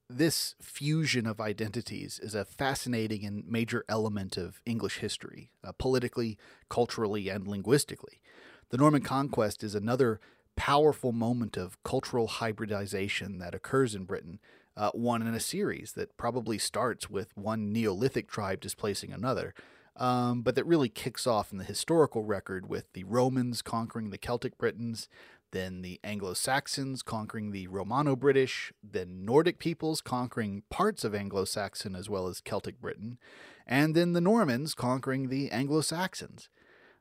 this 0.08 0.54
fusion 0.60 1.26
of 1.26 1.40
identities 1.40 2.20
is 2.22 2.34
a 2.34 2.44
fascinating 2.44 3.24
and 3.24 3.44
major 3.48 3.84
element 3.88 4.36
of 4.36 4.60
English 4.66 4.98
history, 4.98 5.50
uh, 5.64 5.72
politically, 5.72 6.38
culturally, 6.68 7.28
and 7.28 7.48
linguistically. 7.48 8.20
The 8.68 8.76
Norman 8.76 9.02
conquest 9.02 9.64
is 9.64 9.74
another 9.74 10.20
powerful 10.56 11.10
moment 11.10 11.56
of 11.56 11.82
cultural 11.82 12.28
hybridization 12.28 13.38
that 13.38 13.54
occurs 13.54 13.94
in 13.94 14.04
Britain, 14.04 14.38
uh, 14.76 14.90
one 14.92 15.22
in 15.22 15.34
a 15.34 15.40
series 15.40 15.92
that 15.92 16.16
probably 16.16 16.58
starts 16.58 17.08
with 17.08 17.36
one 17.36 17.72
Neolithic 17.72 18.28
tribe 18.28 18.60
displacing 18.60 19.12
another, 19.12 19.54
um, 19.96 20.42
but 20.42 20.54
that 20.54 20.66
really 20.66 20.88
kicks 20.88 21.26
off 21.26 21.52
in 21.52 21.58
the 21.58 21.64
historical 21.64 22.24
record 22.24 22.68
with 22.68 22.92
the 22.92 23.04
Romans 23.04 23.62
conquering 23.62 24.10
the 24.10 24.18
Celtic 24.18 24.58
Britons, 24.58 25.08
then 25.52 25.82
the 25.82 26.00
Anglo 26.02 26.34
Saxons 26.34 27.02
conquering 27.02 27.52
the 27.52 27.68
Romano 27.68 28.16
British, 28.16 28.72
then 28.82 29.24
Nordic 29.24 29.58
peoples 29.58 30.00
conquering 30.00 30.64
parts 30.68 31.04
of 31.04 31.14
Anglo 31.14 31.44
Saxon 31.44 31.94
as 31.94 32.10
well 32.10 32.26
as 32.26 32.40
Celtic 32.40 32.80
Britain, 32.80 33.18
and 33.66 33.94
then 33.94 34.12
the 34.12 34.20
Normans 34.20 34.74
conquering 34.74 35.28
the 35.28 35.50
Anglo 35.50 35.80
Saxons. 35.80 36.48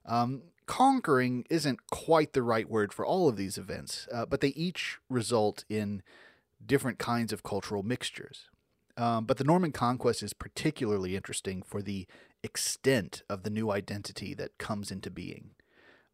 Um, 0.05 0.43
conquering 0.67 1.45
isn't 1.49 1.89
quite 1.89 2.33
the 2.33 2.43
right 2.43 2.69
word 2.69 2.93
for 2.93 3.05
all 3.05 3.27
of 3.27 3.37
these 3.37 3.57
events, 3.57 4.07
uh, 4.13 4.27
but 4.27 4.41
they 4.41 4.49
each 4.49 4.99
result 5.09 5.65
in 5.67 6.03
different 6.63 6.99
kinds 6.99 7.33
of 7.33 7.43
cultural 7.43 7.81
mixtures. 7.81 8.49
Um, 8.95 9.25
but 9.25 9.37
the 9.37 9.43
Norman 9.43 9.71
conquest 9.71 10.21
is 10.21 10.33
particularly 10.33 11.15
interesting 11.15 11.63
for 11.63 11.81
the 11.81 12.05
extent 12.43 13.23
of 13.29 13.43
the 13.43 13.49
new 13.49 13.71
identity 13.71 14.33
that 14.33 14.57
comes 14.57 14.91
into 14.91 15.09
being 15.09 15.51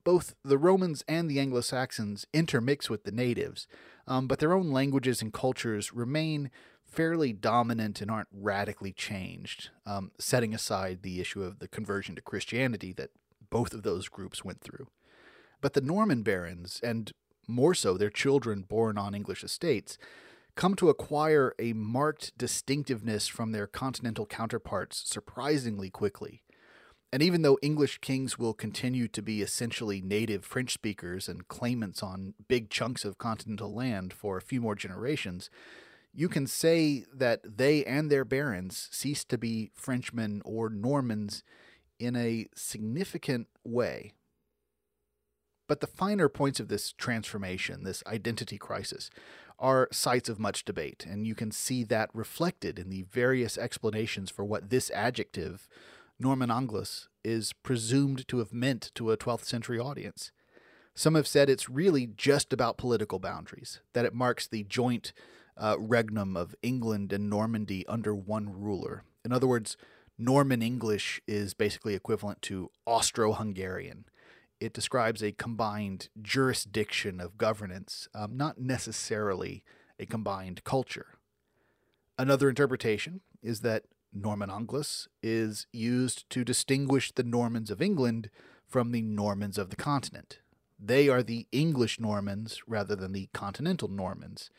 both 0.04 0.34
the 0.44 0.58
Romans 0.58 1.04
and 1.08 1.30
the 1.30 1.40
Anglo 1.40 1.62
Saxons 1.62 2.26
intermix 2.34 2.90
with 2.90 3.04
the 3.04 3.12
natives, 3.12 3.68
um, 4.08 4.28
but 4.28 4.40
their 4.40 4.54
own 4.54 4.72
languages 4.72 5.22
and 5.22 5.32
cultures 5.32 5.94
remain 5.94 6.50
fairly 6.84 7.32
dominant 7.32 8.02
and 8.02 8.10
aren't 8.10 8.30
radically 8.32 8.92
changed, 8.92 9.70
um, 9.86 10.12
setting 10.18 10.54
aside 10.54 11.04
the 11.04 11.22
issue 11.22 11.44
of 11.44 11.60
the 11.60 11.68
conversion 11.68 12.16
to 12.16 12.22
Christianity 12.22 12.92
that 12.94 13.12
both 13.52 13.74
of 13.74 13.84
those 13.84 14.10
groups 14.10 14.44
went 14.44 14.62
through. 14.62 14.88
But 15.62 15.74
the 15.74 15.82
Norman 15.82 16.24
barons, 16.24 16.80
and 16.82 17.12
more 17.48 17.76
so 17.76 17.96
their 17.96 18.10
children 18.10 18.64
born 18.64 18.98
on 18.98 19.14
English 19.14 19.44
estates, 19.44 19.98
come 20.56 20.76
to 20.76 20.90
acquire 20.90 21.54
a 21.58 21.74
marked 21.74 22.38
distinctiveness 22.38 23.28
from 23.28 23.52
their 23.52 23.68
continental 23.68 24.26
counterparts 24.26 25.04
surprisingly 25.06 25.90
quickly. 25.90 26.44
And 27.12 27.24
even 27.24 27.42
though 27.42 27.58
English 27.62 28.00
kings 28.00 28.38
will 28.38 28.54
continue 28.54 29.08
to 29.08 29.22
be 29.22 29.42
essentially 29.42 30.00
native 30.02 30.46
French 30.46 30.74
speakers 30.74 31.28
and 31.28 31.48
claimants 31.48 32.04
on 32.04 32.36
big 32.48 32.70
chunks 32.70 33.04
of 33.04 33.18
continental 33.18 33.74
land 33.74 34.14
for 34.14 34.38
a 34.38 34.42
few 34.42 34.62
more 34.62 34.76
generations, 34.76 35.50
you 36.14 36.30
can 36.30 36.46
say 36.46 37.06
that 37.14 37.58
they 37.58 37.84
and 37.86 38.12
their 38.12 38.26
barons 38.26 38.90
cease 38.92 39.24
to 39.26 39.38
be 39.38 39.72
Frenchmen 39.74 40.42
or 40.46 40.70
Normans 40.70 41.44
in 42.00 42.16
a 42.16 42.48
significant 42.56 43.48
way. 43.64 44.14
But 45.70 45.82
the 45.82 45.88
finer 45.88 46.30
points 46.30 46.60
of 46.60 46.68
this 46.68 46.92
transformation, 46.94 47.84
this 47.84 48.04
identity 48.08 48.58
crisis, 48.58 49.12
are 49.60 49.88
sites 49.92 50.28
of 50.28 50.40
much 50.40 50.66
debate, 50.66 51.06
and 51.08 51.28
you 51.28 51.36
can 51.36 51.52
see 51.52 51.84
that 51.84 52.10
reflected 52.12 52.80
in 52.80 52.90
the 52.90 53.04
various 53.04 53.56
explanations 53.56 54.32
for 54.32 54.44
what 54.44 54.72
this 54.72 54.90
adjective 54.90 55.70
Norman 56.20 56.50
Anglus 56.50 57.08
is 57.24 57.54
presumed 57.54 58.28
to 58.30 58.40
have 58.40 58.52
meant 58.52 58.90
to 58.96 59.12
a 59.12 59.18
12th 59.18 59.44
century 59.44 59.78
audience. 59.78 60.32
Some 60.96 61.14
have 61.14 61.28
said 61.28 61.52
it's 61.52 61.70
really 61.70 62.08
just 62.08 62.52
about 62.52 62.80
political 62.80 63.20
boundaries, 63.20 63.80
that 63.94 64.06
it 64.06 64.14
marks 64.16 64.48
the 64.48 64.64
joint 64.64 65.14
uh, 65.56 65.76
regnum 65.78 66.36
of 66.36 66.56
England 66.64 67.14
and 67.14 67.30
Normandy 67.30 67.86
under 67.86 68.16
one 68.16 68.60
ruler. 68.60 69.04
In 69.24 69.32
other 69.32 69.48
words, 69.48 69.78
Norman 70.18 70.64
English 70.64 71.22
is 71.28 71.54
basically 71.54 71.94
equivalent 71.94 72.42
to 72.44 72.72
Austro 72.88 73.34
Hungarian. 73.34 74.06
It 74.60 74.74
describes 74.74 75.24
a 75.24 75.32
combined 75.32 76.10
jurisdiction 76.22 77.22
of 77.22 77.38
governance, 77.38 78.10
um, 78.14 78.36
not 78.36 78.60
necessarily 78.60 79.64
a 79.98 80.06
combined 80.06 80.64
culture. 80.64 81.18
Another 82.18 82.50
interpretation 82.50 83.22
is 83.42 83.62
that 83.62 83.86
Norman 84.14 84.50
Anglus 84.50 85.08
is 85.22 85.68
used 85.72 86.30
to 86.32 86.44
distinguish 86.44 87.12
the 87.12 87.24
Normans 87.24 87.72
of 87.72 87.82
England 87.82 88.30
from 88.68 88.92
the 88.92 89.02
Normans 89.02 89.58
of 89.58 89.70
the 89.70 89.76
continent. 89.76 90.40
They 90.78 91.10
are 91.10 91.24
the 91.24 91.48
English 91.52 92.00
Normans 92.00 92.62
rather 92.68 92.96
than 92.96 93.14
the 93.14 93.30
continental 93.34 93.88
Normans. 93.88 94.50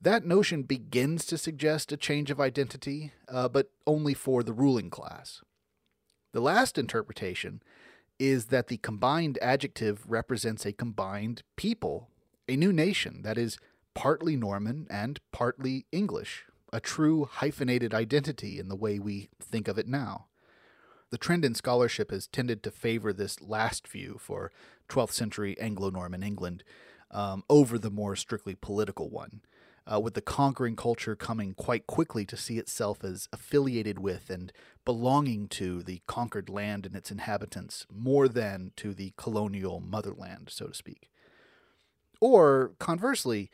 That 0.00 0.24
notion 0.24 0.62
begins 0.62 1.26
to 1.26 1.38
suggest 1.38 1.90
a 1.90 1.96
change 1.96 2.30
of 2.30 2.40
identity, 2.40 3.12
uh, 3.28 3.48
but 3.48 3.70
only 3.86 4.14
for 4.14 4.42
the 4.42 4.52
ruling 4.52 4.90
class. 4.90 5.42
The 6.32 6.40
last 6.40 6.78
interpretation 6.78 7.62
is 8.18 8.46
that 8.46 8.68
the 8.68 8.76
combined 8.78 9.38
adjective 9.40 10.02
represents 10.06 10.66
a 10.66 10.72
combined 10.72 11.42
people, 11.56 12.10
a 12.48 12.56
new 12.56 12.72
nation 12.72 13.22
that 13.22 13.38
is 13.38 13.58
partly 13.94 14.36
Norman 14.36 14.86
and 14.90 15.20
partly 15.32 15.86
English, 15.92 16.44
a 16.72 16.80
true 16.80 17.28
hyphenated 17.30 17.94
identity 17.94 18.58
in 18.58 18.68
the 18.68 18.76
way 18.76 18.98
we 18.98 19.28
think 19.40 19.68
of 19.68 19.78
it 19.78 19.86
now. 19.86 20.26
The 21.10 21.18
trend 21.18 21.44
in 21.44 21.54
scholarship 21.54 22.10
has 22.10 22.26
tended 22.26 22.62
to 22.62 22.70
favor 22.70 23.12
this 23.12 23.40
last 23.40 23.88
view 23.88 24.18
for 24.20 24.52
12th 24.88 25.12
century 25.12 25.58
Anglo 25.58 25.90
Norman 25.90 26.22
England 26.22 26.64
um, 27.10 27.44
over 27.48 27.78
the 27.78 27.90
more 27.90 28.14
strictly 28.16 28.54
political 28.54 29.08
one 29.08 29.40
uh, 29.90 29.98
with 29.98 30.14
the 30.14 30.20
conquering 30.20 30.76
culture 30.76 31.16
coming 31.16 31.54
quite 31.54 31.86
quickly 31.86 32.24
to 32.26 32.36
see 32.36 32.58
itself 32.58 33.02
as 33.02 33.28
affiliated 33.32 33.98
with 33.98 34.28
and 34.30 34.52
belonging 34.84 35.48
to 35.48 35.82
the 35.82 36.02
conquered 36.06 36.48
land 36.48 36.84
and 36.84 36.94
its 36.94 37.10
inhabitants 37.10 37.86
more 37.92 38.28
than 38.28 38.72
to 38.76 38.92
the 38.92 39.12
colonial 39.16 39.80
motherland, 39.80 40.48
so 40.50 40.66
to 40.66 40.74
speak. 40.74 41.10
Or, 42.20 42.72
conversely, 42.78 43.50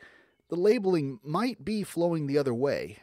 the 0.49 0.55
labeling 0.55 1.19
might 1.23 1.63
be 1.63 1.83
flowing 1.83 2.27
the 2.27 2.37
other 2.37 2.53
way. 2.53 2.99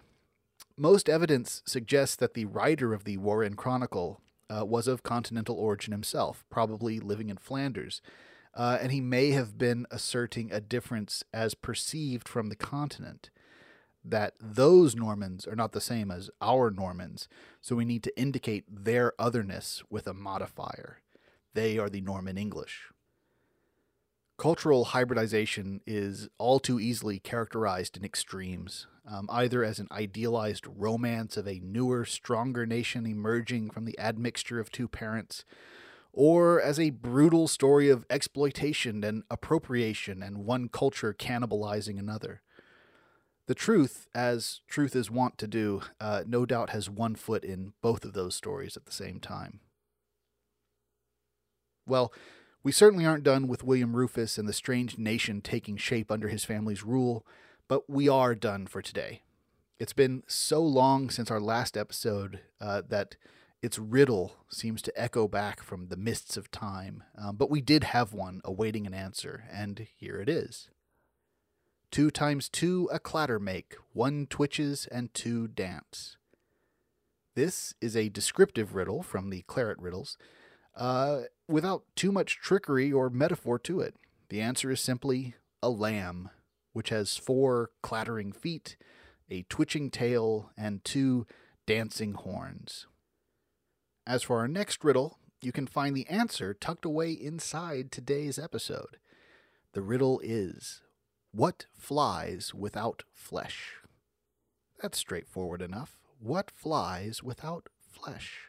Most 0.77 1.09
evidence 1.09 1.63
suggests 1.65 2.17
that 2.17 2.35
the 2.35 2.47
writer 2.47 2.93
of 2.93 3.05
the 3.05 3.17
Warenne 3.17 3.57
Chronicle 3.57 4.21
uh, 4.51 4.65
was 4.65 4.89
of 4.89 5.03
continental 5.03 5.57
origin 5.57 5.93
himself, 5.93 6.45
probably 6.51 6.99
living 7.01 7.31
in 7.31 7.37
Flanders, 7.37 8.03
uh, 8.55 8.79
and 8.81 8.93
he 8.93 9.01
may 9.01 9.31
have 9.31 9.57
been 9.59 9.87
asserting 9.91 10.53
a 10.53 10.61
difference 10.61 11.25
as 11.33 11.55
perceived 11.55 12.29
from 12.29 12.49
the 12.49 12.57
continent. 12.57 13.31
That 14.05 14.35
those 14.41 14.97
Normans 14.97 15.47
are 15.47 15.55
not 15.55 15.73
the 15.73 15.81
same 15.81 16.11
as 16.11 16.29
our 16.41 16.71
Normans, 16.71 17.29
so 17.61 17.77
we 17.77 17.85
need 17.85 18.03
to 18.03 18.21
indicate 18.21 18.65
their 18.69 19.13
otherness 19.19 19.83
with 19.89 20.07
a 20.09 20.15
modifier. 20.15 20.99
They 21.55 21.79
are 21.79 21.89
the 21.89 22.01
Norman 22.01 22.37
English. 22.37 22.89
Cultural 24.39 24.87
hybridization 24.87 25.83
is 25.87 26.29
all 26.37 26.59
too 26.59 26.81
easily 26.81 27.21
characterized 27.21 27.97
in 27.97 28.05
extremes, 28.05 28.89
um, 29.07 29.29
either 29.31 29.63
as 29.63 29.79
an 29.79 29.87
idealized 29.93 30.67
romance 30.67 31.37
of 31.37 31.47
a 31.47 31.61
newer, 31.61 32.05
stronger 32.05 32.67
nation 32.67 33.07
emerging 33.07 33.71
from 33.71 33.85
the 33.85 33.97
admixture 34.01 34.59
of 34.59 34.73
two 34.73 34.89
parents, 34.89 35.45
or 36.13 36.61
as 36.61 36.79
a 36.79 36.91
brutal 36.91 37.49
story 37.49 37.89
of 37.89 38.05
exploitation 38.11 39.03
and 39.03 39.23
appropriation 39.31 40.23
and 40.23 40.45
one 40.45 40.69
culture 40.69 41.15
cannibalizing 41.15 41.99
another. 41.99 42.43
The 43.47 43.55
truth, 43.55 44.09
as 44.15 44.61
truth 44.69 44.95
is 44.95 45.11
wont 45.11 45.37
to 45.39 45.47
do, 45.47 45.83
uh, 46.01 46.23
no 46.27 46.47
doubt 46.47 46.71
has 46.71 46.89
one 46.89 47.17
foot 47.17 47.45
in 47.45 47.73
both 47.83 48.05
of 48.05 48.13
those 48.13 48.37
stories 48.37 48.77
at 48.77 48.87
the 48.87 48.93
same 48.93 49.19
time. 49.19 49.61
Well, 51.87 52.13
we 52.63 52.71
certainly 52.71 53.05
aren't 53.05 53.25
done 53.25 53.49
with 53.49 53.65
William 53.65 53.97
Rufus 53.97 54.39
and 54.39 54.49
the 54.49 54.53
strange 54.53 54.97
nation 54.97 55.41
taking 55.41 55.77
shape 55.77 56.13
under 56.13 56.29
his 56.29 56.45
family's 56.45 56.85
rule, 56.85 57.27
but 57.67 57.91
we 57.91 58.09
are 58.09 58.37
done 58.37 58.67
for 58.67 58.81
today. 58.81 59.23
It's 59.81 59.93
been 59.93 60.23
so 60.29 60.61
long 60.61 61.11
since 61.11 61.29
our 61.29 61.41
last 61.41 61.77
episode 61.77 62.41
uh, 62.61 62.83
that 62.89 63.17
its 63.63 63.79
riddle 63.79 64.35
seems 64.51 64.83
to 64.83 65.01
echo 65.01 65.29
back 65.29 65.63
from 65.63 65.87
the 65.87 65.97
mists 65.97 66.37
of 66.37 66.51
time, 66.51 67.05
um, 67.17 67.37
but 67.37 67.49
we 67.49 67.61
did 67.61 67.85
have 67.85 68.13
one 68.13 68.41
awaiting 68.45 68.87
an 68.87 68.93
answer, 68.93 69.45
and 69.51 69.87
here 69.97 70.21
it 70.21 70.29
is. 70.29 70.69
Two 71.93 72.11
times 72.11 72.49
two 72.49 72.89
a 72.93 72.99
clatter 72.99 73.39
make, 73.39 73.77
one 73.93 74.27
twitches 74.27 74.87
and 74.91 75.15
two 75.15 75.47
dance. 75.47 76.17
This 77.37 77.75
is 77.81 77.97
a 77.97 78.09
descriptive 78.09 78.75
riddle 78.75 79.03
from 79.03 79.31
the 79.31 79.43
Claret 79.43 79.79
Riddles, 79.79 80.19
uh, 80.75 81.23
without 81.47 81.85
too 81.95 82.11
much 82.11 82.39
trickery 82.39 82.93
or 82.93 83.11
metaphor 83.11 83.59
to 83.61 83.81
it. 83.81 83.95
The 84.29 84.41
answer 84.41 84.71
is 84.71 84.81
simply 84.81 85.35
a 85.63 85.71
lamb, 85.71 86.31
which 86.73 86.89
has 86.89 87.17
four 87.17 87.71
clattering 87.83 88.33
feet, 88.33 88.77
a 89.31 89.45
twitching 89.49 89.91
tail, 89.91 90.51
and 90.57 90.85
two 90.85 91.27
dancing 91.67 92.15
horns. 92.15 92.87
As 94.07 94.25
for 94.25 94.39
our 94.39 94.49
next 94.49 94.83
riddle, 94.83 95.19
you 95.41 95.53
can 95.53 95.67
find 95.67 95.97
the 95.97 96.09
answer 96.09 96.55
tucked 96.55 96.85
away 96.85 97.13
inside 97.13 97.93
today's 97.93 98.39
episode. 98.39 98.97
The 99.75 99.83
riddle 99.83 100.21
is 100.23 100.83
What 101.31 101.67
flies 101.79 102.53
without 102.53 103.05
flesh? 103.13 103.75
That's 104.81 104.99
straightforward 104.99 105.63
enough. 105.63 105.99
What 106.19 106.51
flies 106.51 107.23
without 107.23 107.69
flesh? 107.91 108.49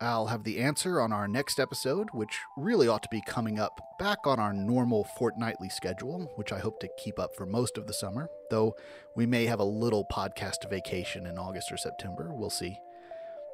I'll 0.00 0.26
have 0.26 0.42
the 0.42 0.58
answer 0.58 1.00
on 1.00 1.12
our 1.12 1.28
next 1.28 1.60
episode, 1.60 2.08
which 2.12 2.40
really 2.56 2.88
ought 2.88 3.04
to 3.04 3.08
be 3.10 3.22
coming 3.26 3.60
up 3.60 3.80
back 3.98 4.18
on 4.26 4.40
our 4.40 4.52
normal 4.52 5.04
fortnightly 5.16 5.68
schedule, 5.68 6.32
which 6.34 6.52
I 6.52 6.58
hope 6.58 6.80
to 6.80 6.88
keep 7.02 7.20
up 7.20 7.36
for 7.36 7.46
most 7.46 7.78
of 7.78 7.86
the 7.86 7.94
summer, 7.94 8.28
though 8.50 8.74
we 9.14 9.24
may 9.24 9.46
have 9.46 9.60
a 9.60 9.64
little 9.64 10.04
podcast 10.12 10.68
vacation 10.68 11.26
in 11.26 11.38
August 11.38 11.70
or 11.70 11.76
September. 11.76 12.34
We'll 12.34 12.50
see. 12.50 12.76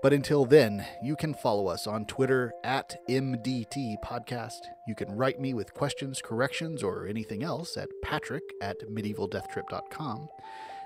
But 0.02 0.14
until 0.14 0.46
then, 0.46 0.86
you 1.02 1.14
can 1.14 1.34
follow 1.34 1.68
us 1.68 1.86
on 1.86 2.06
Twitter 2.06 2.52
at 2.64 2.96
MDT 3.08 3.96
Podcast. 4.02 4.60
You 4.88 4.94
can 4.94 5.14
write 5.14 5.38
me 5.38 5.52
with 5.52 5.74
questions, 5.74 6.22
corrections, 6.22 6.82
or 6.82 7.06
anything 7.06 7.42
else 7.42 7.76
at 7.76 7.88
patrick 8.02 8.42
at 8.62 8.76
medievaldeathtrip.com. 8.90 10.28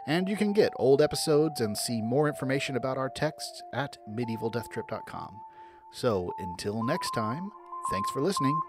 And 0.07 0.29
you 0.29 0.37
can 0.37 0.53
get 0.53 0.73
old 0.77 1.01
episodes 1.01 1.61
and 1.61 1.79
see 1.79 2.03
more 2.03 2.29
information 2.29 2.77
about 2.77 2.99
our 2.99 3.09
texts 3.09 3.63
at 3.73 3.97
medievaldeathtrip.com. 4.11 5.41
So 5.93 6.33
until 6.39 6.85
next 6.85 7.11
time, 7.15 7.51
thanks 7.93 8.11
for 8.11 8.21
listening 8.21 8.61